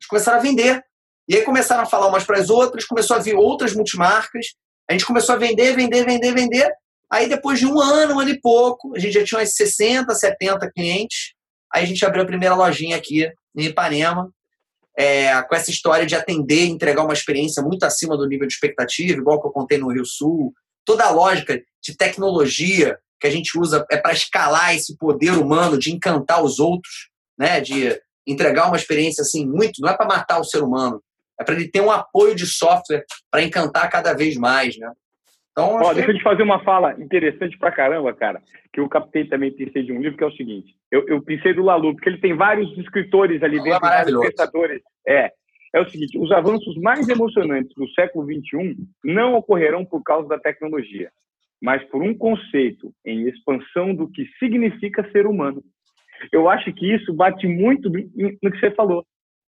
[0.00, 0.82] Eles começaram a vender.
[1.28, 4.54] E aí começaram a falar umas para as outras, começou a vir outras multimarcas.
[4.88, 6.72] A gente começou a vender, vender, vender, vender.
[7.12, 10.14] Aí depois de um ano, um ano e pouco, a gente já tinha umas 60,
[10.14, 11.34] 70 clientes.
[11.70, 14.30] Aí a gente abriu a primeira lojinha aqui em Ipanema,
[14.96, 19.18] é, com essa história de atender entregar uma experiência muito acima do nível de expectativa,
[19.18, 20.54] igual que eu contei no Rio Sul.
[20.84, 25.78] Toda a lógica de tecnologia, que a gente usa é para escalar esse poder humano
[25.78, 27.60] de encantar os outros, né?
[27.60, 31.02] De entregar uma experiência assim muito, não é para matar o ser humano,
[31.38, 34.90] é para ele ter um apoio de software para encantar cada vez mais, né?
[35.52, 39.24] Então, Ó, deixa eu te fazer uma fala interessante pra caramba, cara, que eu captei
[39.24, 40.74] também pensei de um livro, que é o seguinte.
[40.90, 44.82] Eu, eu pensei do Lalu, porque ele tem vários escritores ali dentro, vários pensadores.
[45.06, 45.30] É,
[45.74, 50.38] é o seguinte, os avanços mais emocionantes do século XXI não ocorrerão por causa da
[50.38, 51.10] tecnologia,
[51.60, 55.64] mas por um conceito em expansão do que significa ser humano.
[56.30, 59.04] Eu acho que isso bate muito no que você falou,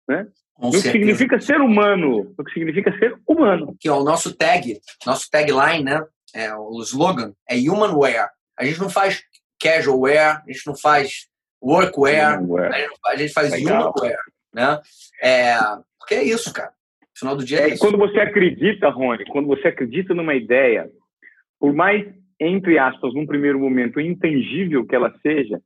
[0.07, 0.27] né?
[0.55, 0.93] Com no certeza.
[0.93, 3.75] que significa ser humano, no que significa ser humano.
[3.81, 6.05] Que é o nosso tag, nosso tagline, né?
[6.35, 8.31] É, o slogan é human wear.
[8.59, 9.23] A gente não faz
[9.59, 11.29] casual wear, a gente não faz
[11.63, 12.43] workwear,
[13.07, 14.21] a gente faz human wear,
[14.53, 14.79] né?
[15.23, 15.59] É,
[16.01, 16.71] porque é isso, cara.
[16.71, 17.79] No final do dia é, é isso.
[17.79, 20.91] Quando você acredita, Rony, quando você acredita numa ideia,
[21.59, 22.05] por mais,
[22.41, 25.61] entre aspas, num primeiro momento, intangível que ela seja,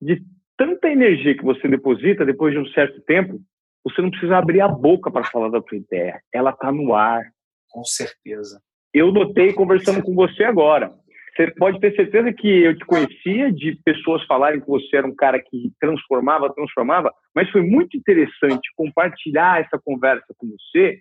[0.00, 0.22] de
[0.56, 3.40] tanta energia que você deposita depois de um certo tempo,
[3.84, 6.20] você não precisa abrir a boca para falar da sua ideia.
[6.32, 7.22] Ela está no ar.
[7.68, 8.60] Com certeza.
[8.92, 10.92] Eu notei conversando com você agora.
[11.34, 15.14] Você pode ter certeza que eu te conhecia de pessoas falarem que você era um
[15.14, 20.98] cara que transformava, transformava, mas foi muito interessante compartilhar essa conversa com você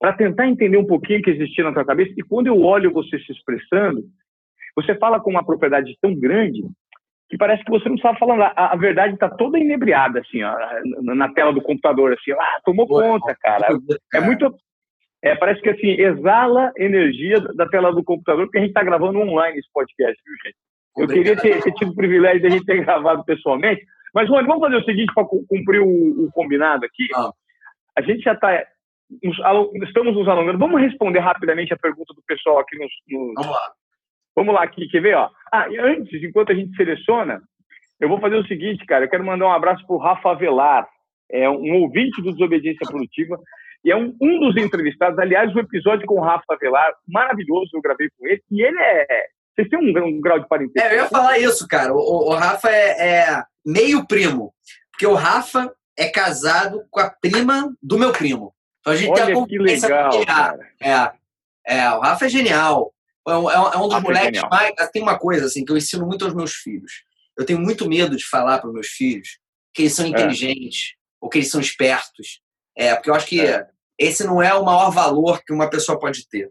[0.00, 2.14] para tentar entender um pouquinho o que existia na tua cabeça.
[2.16, 4.04] E quando eu olho você se expressando,
[4.74, 6.62] você fala com uma propriedade tão grande
[7.28, 8.42] que parece que você não estava falando.
[8.42, 10.56] A, a verdade está toda inebriada, assim, ó,
[11.02, 13.68] na tela do computador, assim, ah, tomou conta, cara.
[14.14, 14.54] É muito.
[15.22, 19.18] É, parece que assim, exala energia da tela do computador, porque a gente está gravando
[19.18, 20.56] online esse podcast, viu, gente?
[20.96, 23.84] Eu queria ter, ter, tido o privilégio de a gente ter gravado pessoalmente.
[24.14, 27.06] Mas, Rony, vamos fazer o seguinte para cumprir o, o, combinado aqui.
[27.14, 27.30] Ah.
[27.96, 28.64] A gente já está.
[29.84, 30.58] Estamos nos alongando.
[30.58, 32.90] Vamos responder rapidamente a pergunta do pessoal aqui nos.
[33.08, 33.34] nos...
[33.34, 33.72] Vamos lá.
[34.34, 35.16] Vamos lá aqui, quer ver?
[35.16, 35.28] Ó.
[35.52, 37.42] Ah, e antes, enquanto a gente seleciona,
[38.00, 39.04] eu vou fazer o seguinte, cara.
[39.04, 40.88] Eu quero mandar um abraço para o Rafa Velar,
[41.30, 43.38] é um ouvinte do Desobediência Produtiva
[43.84, 45.18] e é um, um dos entrevistados.
[45.18, 48.42] Aliás, o episódio com o Rafa Velar, maravilhoso, eu gravei com ele.
[48.50, 49.26] E ele é.
[49.54, 50.88] Vocês têm um, um grau de parentesco?
[50.88, 51.92] É, eu ia falar isso, cara.
[51.92, 54.52] O, o Rafa é, é meio primo.
[54.90, 58.54] Porque o Rafa é casado com a prima do meu primo.
[58.80, 60.10] Então a gente Olha tem a que legal.
[60.80, 61.12] É,
[61.66, 62.92] é, o Rafa é genial.
[63.26, 64.74] É um, é um dos é moleques é mais.
[64.92, 67.04] Tem uma coisa assim que eu ensino muito aos meus filhos.
[67.36, 69.38] Eu tenho muito medo de falar para os meus filhos
[69.74, 70.08] que eles são é.
[70.08, 72.40] inteligentes ou que eles são espertos.
[72.78, 73.66] É, porque eu acho que é.
[73.98, 76.48] esse não é o maior valor que uma pessoa pode ter.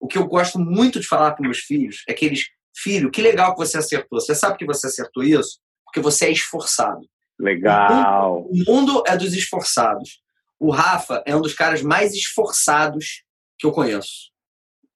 [0.00, 3.20] O que eu gosto muito de falar para meus filhos é que eles, filho, que
[3.20, 4.18] legal que você acertou.
[4.18, 5.58] Você sabe que você acertou isso?
[5.84, 7.06] Porque você é esforçado.
[7.38, 8.40] Legal.
[8.42, 10.22] O mundo, o mundo é dos esforçados.
[10.58, 13.22] O Rafa é um dos caras mais esforçados
[13.58, 14.30] que eu conheço.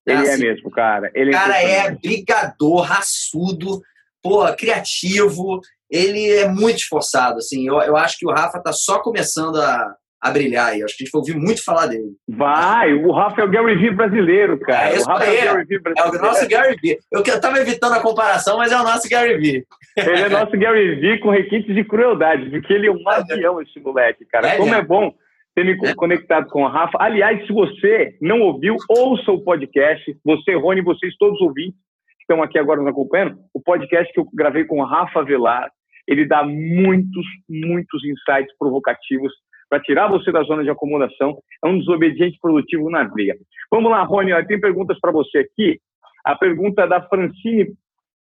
[0.09, 1.11] É ele é, assim, é mesmo, cara.
[1.15, 3.83] Ele o cara é brigador, raçudo,
[4.23, 5.61] pô, criativo.
[5.91, 7.67] Ele é muito esforçado, assim.
[7.67, 10.83] Eu, eu acho que o Rafa tá só começando a, a brilhar aí.
[10.83, 12.13] Acho que a gente vai ouvir muito falar dele.
[12.29, 14.95] Vai, o Rafa é o Gary Vee brasileiro, cara.
[14.95, 16.17] É, o Rafa é, é, o Gary Vee brasileiro.
[16.17, 16.99] É o nosso Gary Vee.
[17.11, 19.65] Eu, eu tava evitando a comparação, mas é o nosso Gary Vee.
[19.97, 23.81] Ele é nosso Gary Vee com requintes de crueldade, porque ele é um avião, esse
[23.81, 24.49] moleque, cara.
[24.49, 25.13] É, Como é bom
[25.55, 25.95] ter me é.
[25.95, 26.99] conectado com a Rafa.
[27.01, 30.17] Aliás, se você não ouviu, ouça o podcast.
[30.25, 31.79] Você, Rony, vocês todos ouvintes
[32.17, 35.71] que estão aqui agora nos acompanhando, o podcast que eu gravei com a Rafa Velar,
[36.07, 39.33] ele dá muitos, muitos insights provocativos
[39.71, 41.41] para tirar você da zona de acomodação.
[41.65, 43.39] É um desobediente produtivo na briga.
[43.71, 45.81] Vamos lá, Rony, tem perguntas para você aqui.
[46.25, 47.73] A pergunta da Francine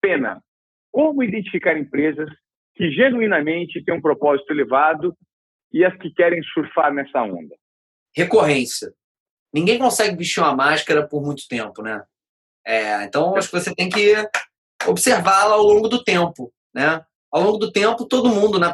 [0.01, 0.41] Pena.
[0.91, 2.29] Como identificar empresas
[2.73, 5.15] que genuinamente têm um propósito elevado
[5.71, 7.55] e as que querem surfar nessa onda?
[8.15, 8.91] Recorrência.
[9.53, 12.03] Ninguém consegue vestir uma máscara por muito tempo, né?
[12.65, 14.13] É, então, acho que você tem que
[14.87, 17.01] observá-la ao longo do tempo, né?
[17.35, 18.57] Ao longo do tempo, todo mundo.
[18.57, 18.73] Na...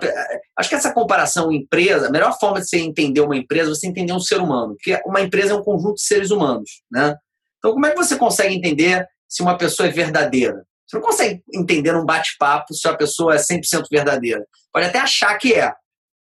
[0.56, 3.88] Acho que essa comparação empresa, a melhor forma de você entender uma empresa é você
[3.88, 6.84] entender um ser humano, porque uma empresa é um conjunto de seres humanos.
[6.92, 7.16] Né?
[7.58, 10.64] Então, como é que você consegue entender se uma pessoa é verdadeira?
[10.88, 14.46] Você não consegue entender num bate-papo se a pessoa é 100% verdadeira.
[14.72, 15.74] Pode até achar que é.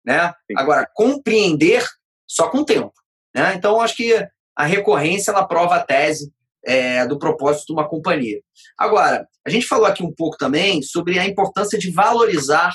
[0.04, 0.34] Né?
[0.58, 1.86] Agora, compreender
[2.28, 2.92] só com o tempo.
[3.36, 3.54] Né?
[3.54, 4.16] Então, acho que
[4.56, 6.34] a recorrência ela prova a tese
[6.66, 8.40] é, do propósito de uma companhia.
[8.78, 12.74] Agora, a gente falou aqui um pouco também sobre a importância de valorizar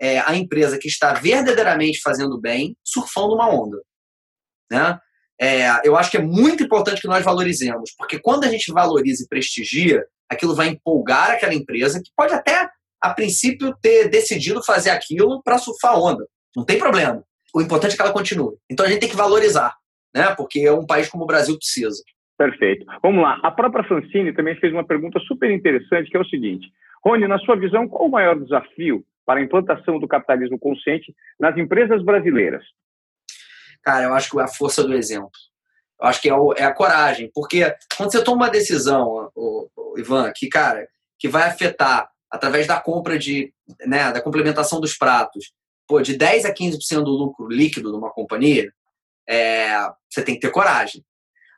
[0.00, 3.82] é, a empresa que está verdadeiramente fazendo bem, surfando uma onda.
[4.70, 4.98] Né?
[5.40, 9.24] É, eu acho que é muito importante que nós valorizemos, porque quando a gente valoriza
[9.24, 12.68] e prestigia, aquilo vai empolgar aquela empresa que pode até,
[13.00, 16.26] a princípio, ter decidido fazer aquilo para surfar onda.
[16.56, 17.24] Não tem problema.
[17.54, 18.56] O importante é que ela continue.
[18.68, 19.74] Então a gente tem que valorizar,
[20.14, 20.34] né?
[20.34, 22.02] porque é um país como o Brasil precisa.
[22.38, 22.86] Perfeito.
[23.02, 23.40] Vamos lá.
[23.42, 26.72] A própria Francine também fez uma pergunta super interessante, que é o seguinte:
[27.04, 31.58] Rony, na sua visão, qual o maior desafio para a implantação do capitalismo consciente nas
[31.58, 32.64] empresas brasileiras?
[33.82, 35.30] Cara, eu acho que é a força do exemplo.
[36.00, 39.68] Eu acho que é, o, é a coragem, porque quando você toma uma decisão, o,
[39.76, 40.86] o Ivan, que, cara,
[41.18, 43.52] que vai afetar através da compra de,
[43.84, 45.52] né, da complementação dos pratos,
[45.88, 48.72] pô, de 10 a 15% do lucro líquido de uma companhia,
[49.28, 49.70] é,
[50.08, 51.04] você tem que ter coragem.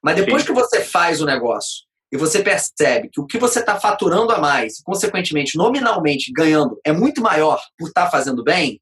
[0.03, 0.49] Mas depois Sim.
[0.49, 4.39] que você faz o negócio e você percebe que o que você está faturando a
[4.39, 8.81] mais, consequentemente, nominalmente ganhando, é muito maior por estar tá fazendo bem,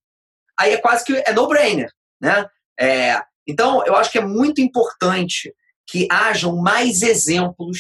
[0.58, 1.90] aí é quase que é no-brainer,
[2.20, 2.46] né?
[2.80, 5.52] É, então, eu acho que é muito importante
[5.86, 7.78] que hajam mais exemplos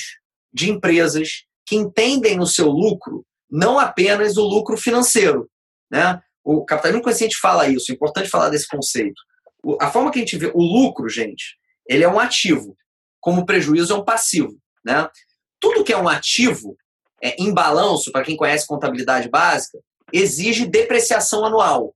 [0.52, 5.48] de empresas que entendem no seu lucro não apenas o lucro financeiro,
[5.90, 6.20] né?
[6.44, 9.20] O capitalismo consciente fala isso, é importante falar desse conceito.
[9.80, 11.56] A forma que a gente vê o lucro, gente,
[11.86, 12.76] ele é um ativo,
[13.20, 15.08] como prejuízo é um passivo, né?
[15.60, 16.76] Tudo que é um ativo,
[17.22, 19.78] é, em balanço, para quem conhece contabilidade básica,
[20.12, 21.94] exige depreciação anual.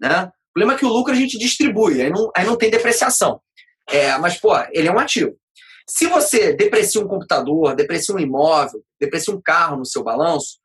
[0.00, 0.24] Né?
[0.24, 3.40] O problema é que o lucro a gente distribui, aí não, aí não tem depreciação.
[3.88, 5.36] É, mas, pô, ele é um ativo.
[5.88, 10.58] Se você deprecia um computador, deprecia um imóvel, deprecia um carro no seu balanço,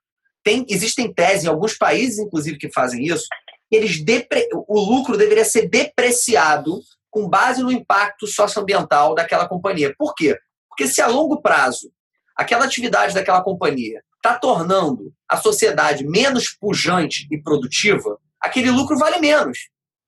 [0.43, 3.25] tem, existem teses em alguns países, inclusive, que fazem isso,
[3.71, 6.79] eles depre, o lucro deveria ser depreciado
[7.13, 9.93] com base no impacto socioambiental daquela companhia.
[9.95, 10.35] Por quê?
[10.67, 11.91] Porque se a longo prazo
[12.35, 19.19] aquela atividade daquela companhia está tornando a sociedade menos pujante e produtiva, aquele lucro vale
[19.19, 19.59] menos.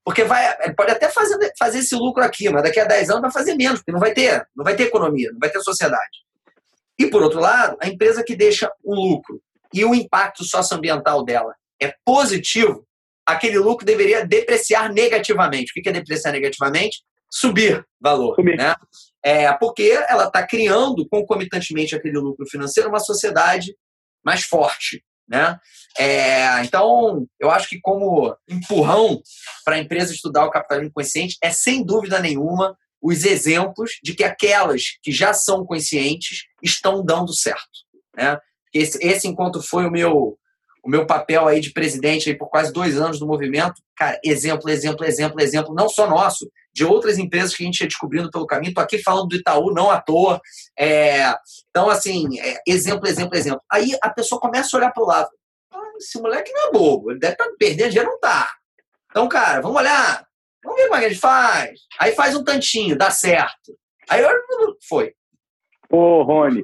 [0.04, 3.22] Porque vai, ele pode até fazer, fazer esse lucro aqui, mas daqui a 10 anos
[3.22, 6.26] vai fazer menos, porque não vai ter, não vai ter economia, não vai ter sociedade.
[6.98, 9.40] E por outro lado, a empresa que deixa o lucro
[9.72, 12.84] e o impacto socioambiental dela é positivo,
[13.26, 15.72] aquele lucro deveria depreciar negativamente.
[15.72, 17.04] O que é depreciar negativamente?
[17.32, 18.36] Subir valor.
[18.36, 18.58] Subir.
[18.58, 18.76] Né?
[19.24, 23.76] É, porque ela está criando, concomitantemente aquele lucro financeiro, uma sociedade
[24.24, 25.04] mais forte.
[25.28, 25.58] Né?
[25.98, 29.22] É, então, eu acho que como empurrão
[29.64, 34.24] para a empresa estudar o capitalismo consciente é, sem dúvida nenhuma, os exemplos de que
[34.24, 37.86] aquelas que já são conscientes estão dando certo.
[38.16, 38.38] Né?
[38.74, 40.38] Esse, esse enquanto foi o meu
[40.86, 44.70] o meu papel aí de presidente aí por quase dois anos do movimento, cara, exemplo,
[44.70, 48.46] exemplo, exemplo, exemplo, não só nosso, de outras empresas que a gente ia descobrindo pelo
[48.46, 48.70] caminho.
[48.70, 50.40] Estou aqui falando do Itaú, não à toa.
[50.78, 51.34] É,
[51.72, 53.62] então, assim, é, exemplo, exemplo, exemplo.
[53.72, 55.30] Aí a pessoa começa a olhar para o lado.
[55.74, 58.48] Ah, esse moleque não é bobo, ele deve estar tá perdendo dinheiro, não tá.
[59.10, 60.24] Então, cara, vamos olhar,
[60.64, 61.80] vamos ver como é que a gente faz.
[62.00, 63.76] Aí faz um tantinho, dá certo.
[64.08, 64.22] Aí
[64.88, 65.16] foi.
[65.90, 66.64] Ô, Rony,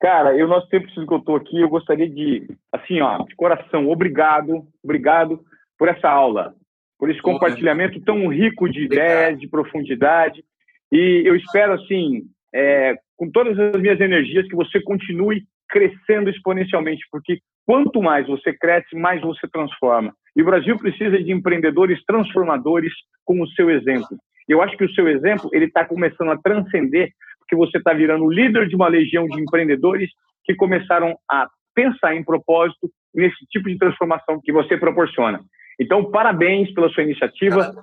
[0.00, 1.60] Cara, eu nosso tempo se esgotou aqui.
[1.60, 5.40] Eu gostaria de, assim, ó, de coração, obrigado, obrigado
[5.78, 6.54] por essa aula,
[6.98, 10.42] por esse compartilhamento tão rico de ideias, de profundidade.
[10.90, 12.22] E eu espero, assim,
[12.54, 18.52] é, com todas as minhas energias, que você continue crescendo exponencialmente, porque quanto mais você
[18.52, 20.12] cresce, mais você transforma.
[20.34, 22.92] E o Brasil precisa de empreendedores transformadores
[23.24, 24.18] com o seu exemplo.
[24.48, 27.12] Eu acho que o seu exemplo ele está começando a transcender
[27.50, 30.08] que você está virando líder de uma legião de empreendedores
[30.44, 35.40] que começaram a pensar em propósito nesse tipo de transformação que você proporciona.
[35.80, 37.74] Então, parabéns pela sua iniciativa.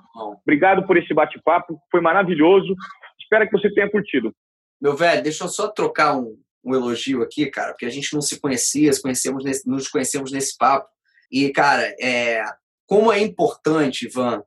[0.42, 1.78] Obrigado por esse bate-papo.
[1.90, 2.74] Foi maravilhoso.
[3.20, 4.32] Espero que você tenha curtido.
[4.80, 8.22] Meu velho, deixa eu só trocar um, um elogio aqui, cara, porque a gente não
[8.22, 10.88] se conhecia, conhecemos nesse, nos conhecemos nesse papo.
[11.30, 12.42] E, cara, é,
[12.86, 14.42] como é importante, Ivan,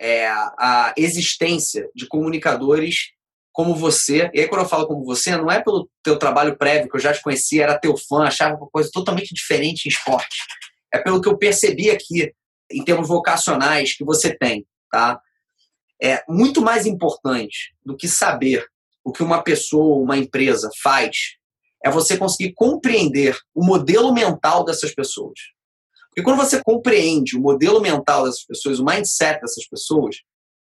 [0.00, 3.12] é, a existência de comunicadores
[3.56, 4.30] como você.
[4.34, 7.00] E aí, quando eu falo como você, não é pelo teu trabalho prévio, que eu
[7.00, 10.36] já te conhecia, era teu fã, achava uma coisa totalmente diferente em esporte.
[10.92, 12.34] É pelo que eu percebi aqui,
[12.70, 15.18] em termos vocacionais, que você tem, tá?
[16.02, 18.66] É muito mais importante do que saber
[19.02, 21.16] o que uma pessoa, uma empresa faz,
[21.82, 25.40] é você conseguir compreender o modelo mental dessas pessoas.
[26.10, 30.16] Porque quando você compreende o modelo mental dessas pessoas, o mindset dessas pessoas,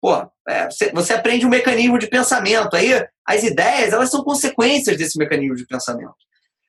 [0.01, 0.15] Pô,
[0.49, 2.75] é, você, aprende um mecanismo de pensamento.
[2.75, 2.89] Aí
[3.25, 6.15] as ideias, elas são consequências desse mecanismo de pensamento.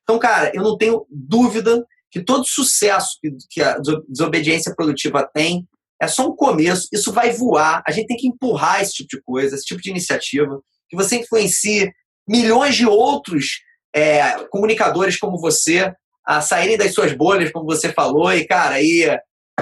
[0.03, 3.19] Então, cara, eu não tenho dúvida que todo sucesso
[3.49, 3.79] que a
[4.09, 5.67] desobediência produtiva tem
[6.01, 7.83] é só um começo, isso vai voar.
[7.87, 10.61] A gente tem que empurrar esse tipo de coisa, esse tipo de iniciativa,
[10.91, 11.91] que você influencie
[12.29, 13.61] milhões de outros
[13.95, 15.95] é, comunicadores como você
[16.25, 19.09] a saírem das suas bolhas, como você falou, e, cara, e,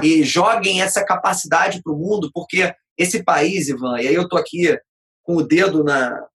[0.02, 4.36] e joguem essa capacidade para o mundo, porque esse país, Ivan, e aí eu tô
[4.36, 4.78] aqui
[5.22, 6.26] com o dedo na,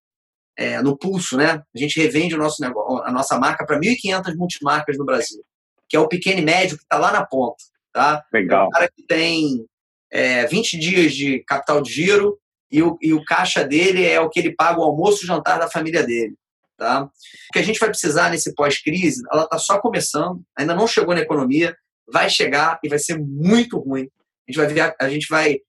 [0.57, 1.61] é, no pulso, né?
[1.75, 5.43] A gente revende o nosso negócio, a nossa marca para 1.500 multimarcas no Brasil,
[5.87, 7.63] que é o pequeno e médio que está lá na ponta,
[7.93, 8.23] tá?
[8.33, 8.65] Legal.
[8.65, 9.65] É um cara que tem
[10.11, 12.39] é, 20 dias de capital de giro
[12.71, 15.59] e o, e o caixa dele é o que ele paga o almoço e jantar
[15.59, 16.35] da família dele.
[16.77, 17.03] Tá?
[17.03, 17.09] O
[17.53, 21.21] que a gente vai precisar nesse pós-crise, ela está só começando, ainda não chegou na
[21.21, 21.77] economia,
[22.11, 24.09] vai chegar e vai ser muito ruim.
[24.47, 25.59] A gente vai, ver, a gente vai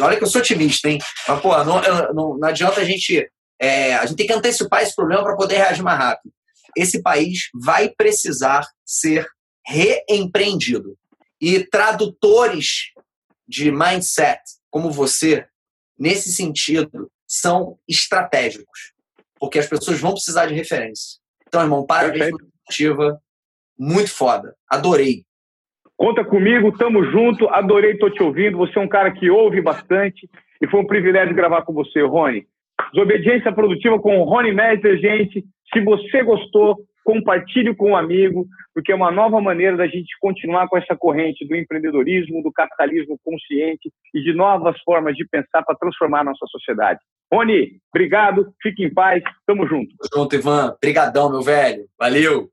[0.00, 0.98] Olha que eu sou otimista, hein?
[1.28, 1.80] Mas, pô, não,
[2.12, 3.28] não, não adianta a gente
[3.58, 6.32] É, a gente tem que antecipar esse problema para poder reagir mais rápido.
[6.76, 9.26] Esse país vai precisar ser
[9.66, 10.96] reempreendido.
[11.40, 12.92] E tradutores
[13.48, 14.40] de mindset,
[14.70, 15.46] como você,
[15.98, 18.92] nesse sentido, são estratégicos.
[19.38, 21.18] Porque as pessoas vão precisar de referência.
[21.46, 23.22] Então, irmão, parabéns pela iniciativa.
[23.78, 24.54] Muito foda.
[24.68, 25.24] Adorei.
[25.96, 27.48] Conta comigo, tamo junto.
[27.48, 28.58] Adorei, estar te ouvindo.
[28.58, 30.28] Você é um cara que ouve bastante
[30.60, 32.46] e foi um privilégio gravar com você, Rony.
[32.92, 35.44] Desobediência Produtiva com o Rony Messer, gente.
[35.72, 40.68] Se você gostou, compartilhe com um amigo, porque é uma nova maneira da gente continuar
[40.68, 45.76] com essa corrente do empreendedorismo, do capitalismo consciente e de novas formas de pensar para
[45.76, 47.00] transformar a nossa sociedade.
[47.32, 49.94] Rony, obrigado, fique em paz, tamo junto.
[49.96, 50.76] Tamo junto, Ivan.
[50.80, 51.86] Brigadão, meu velho.
[51.98, 52.50] Valeu.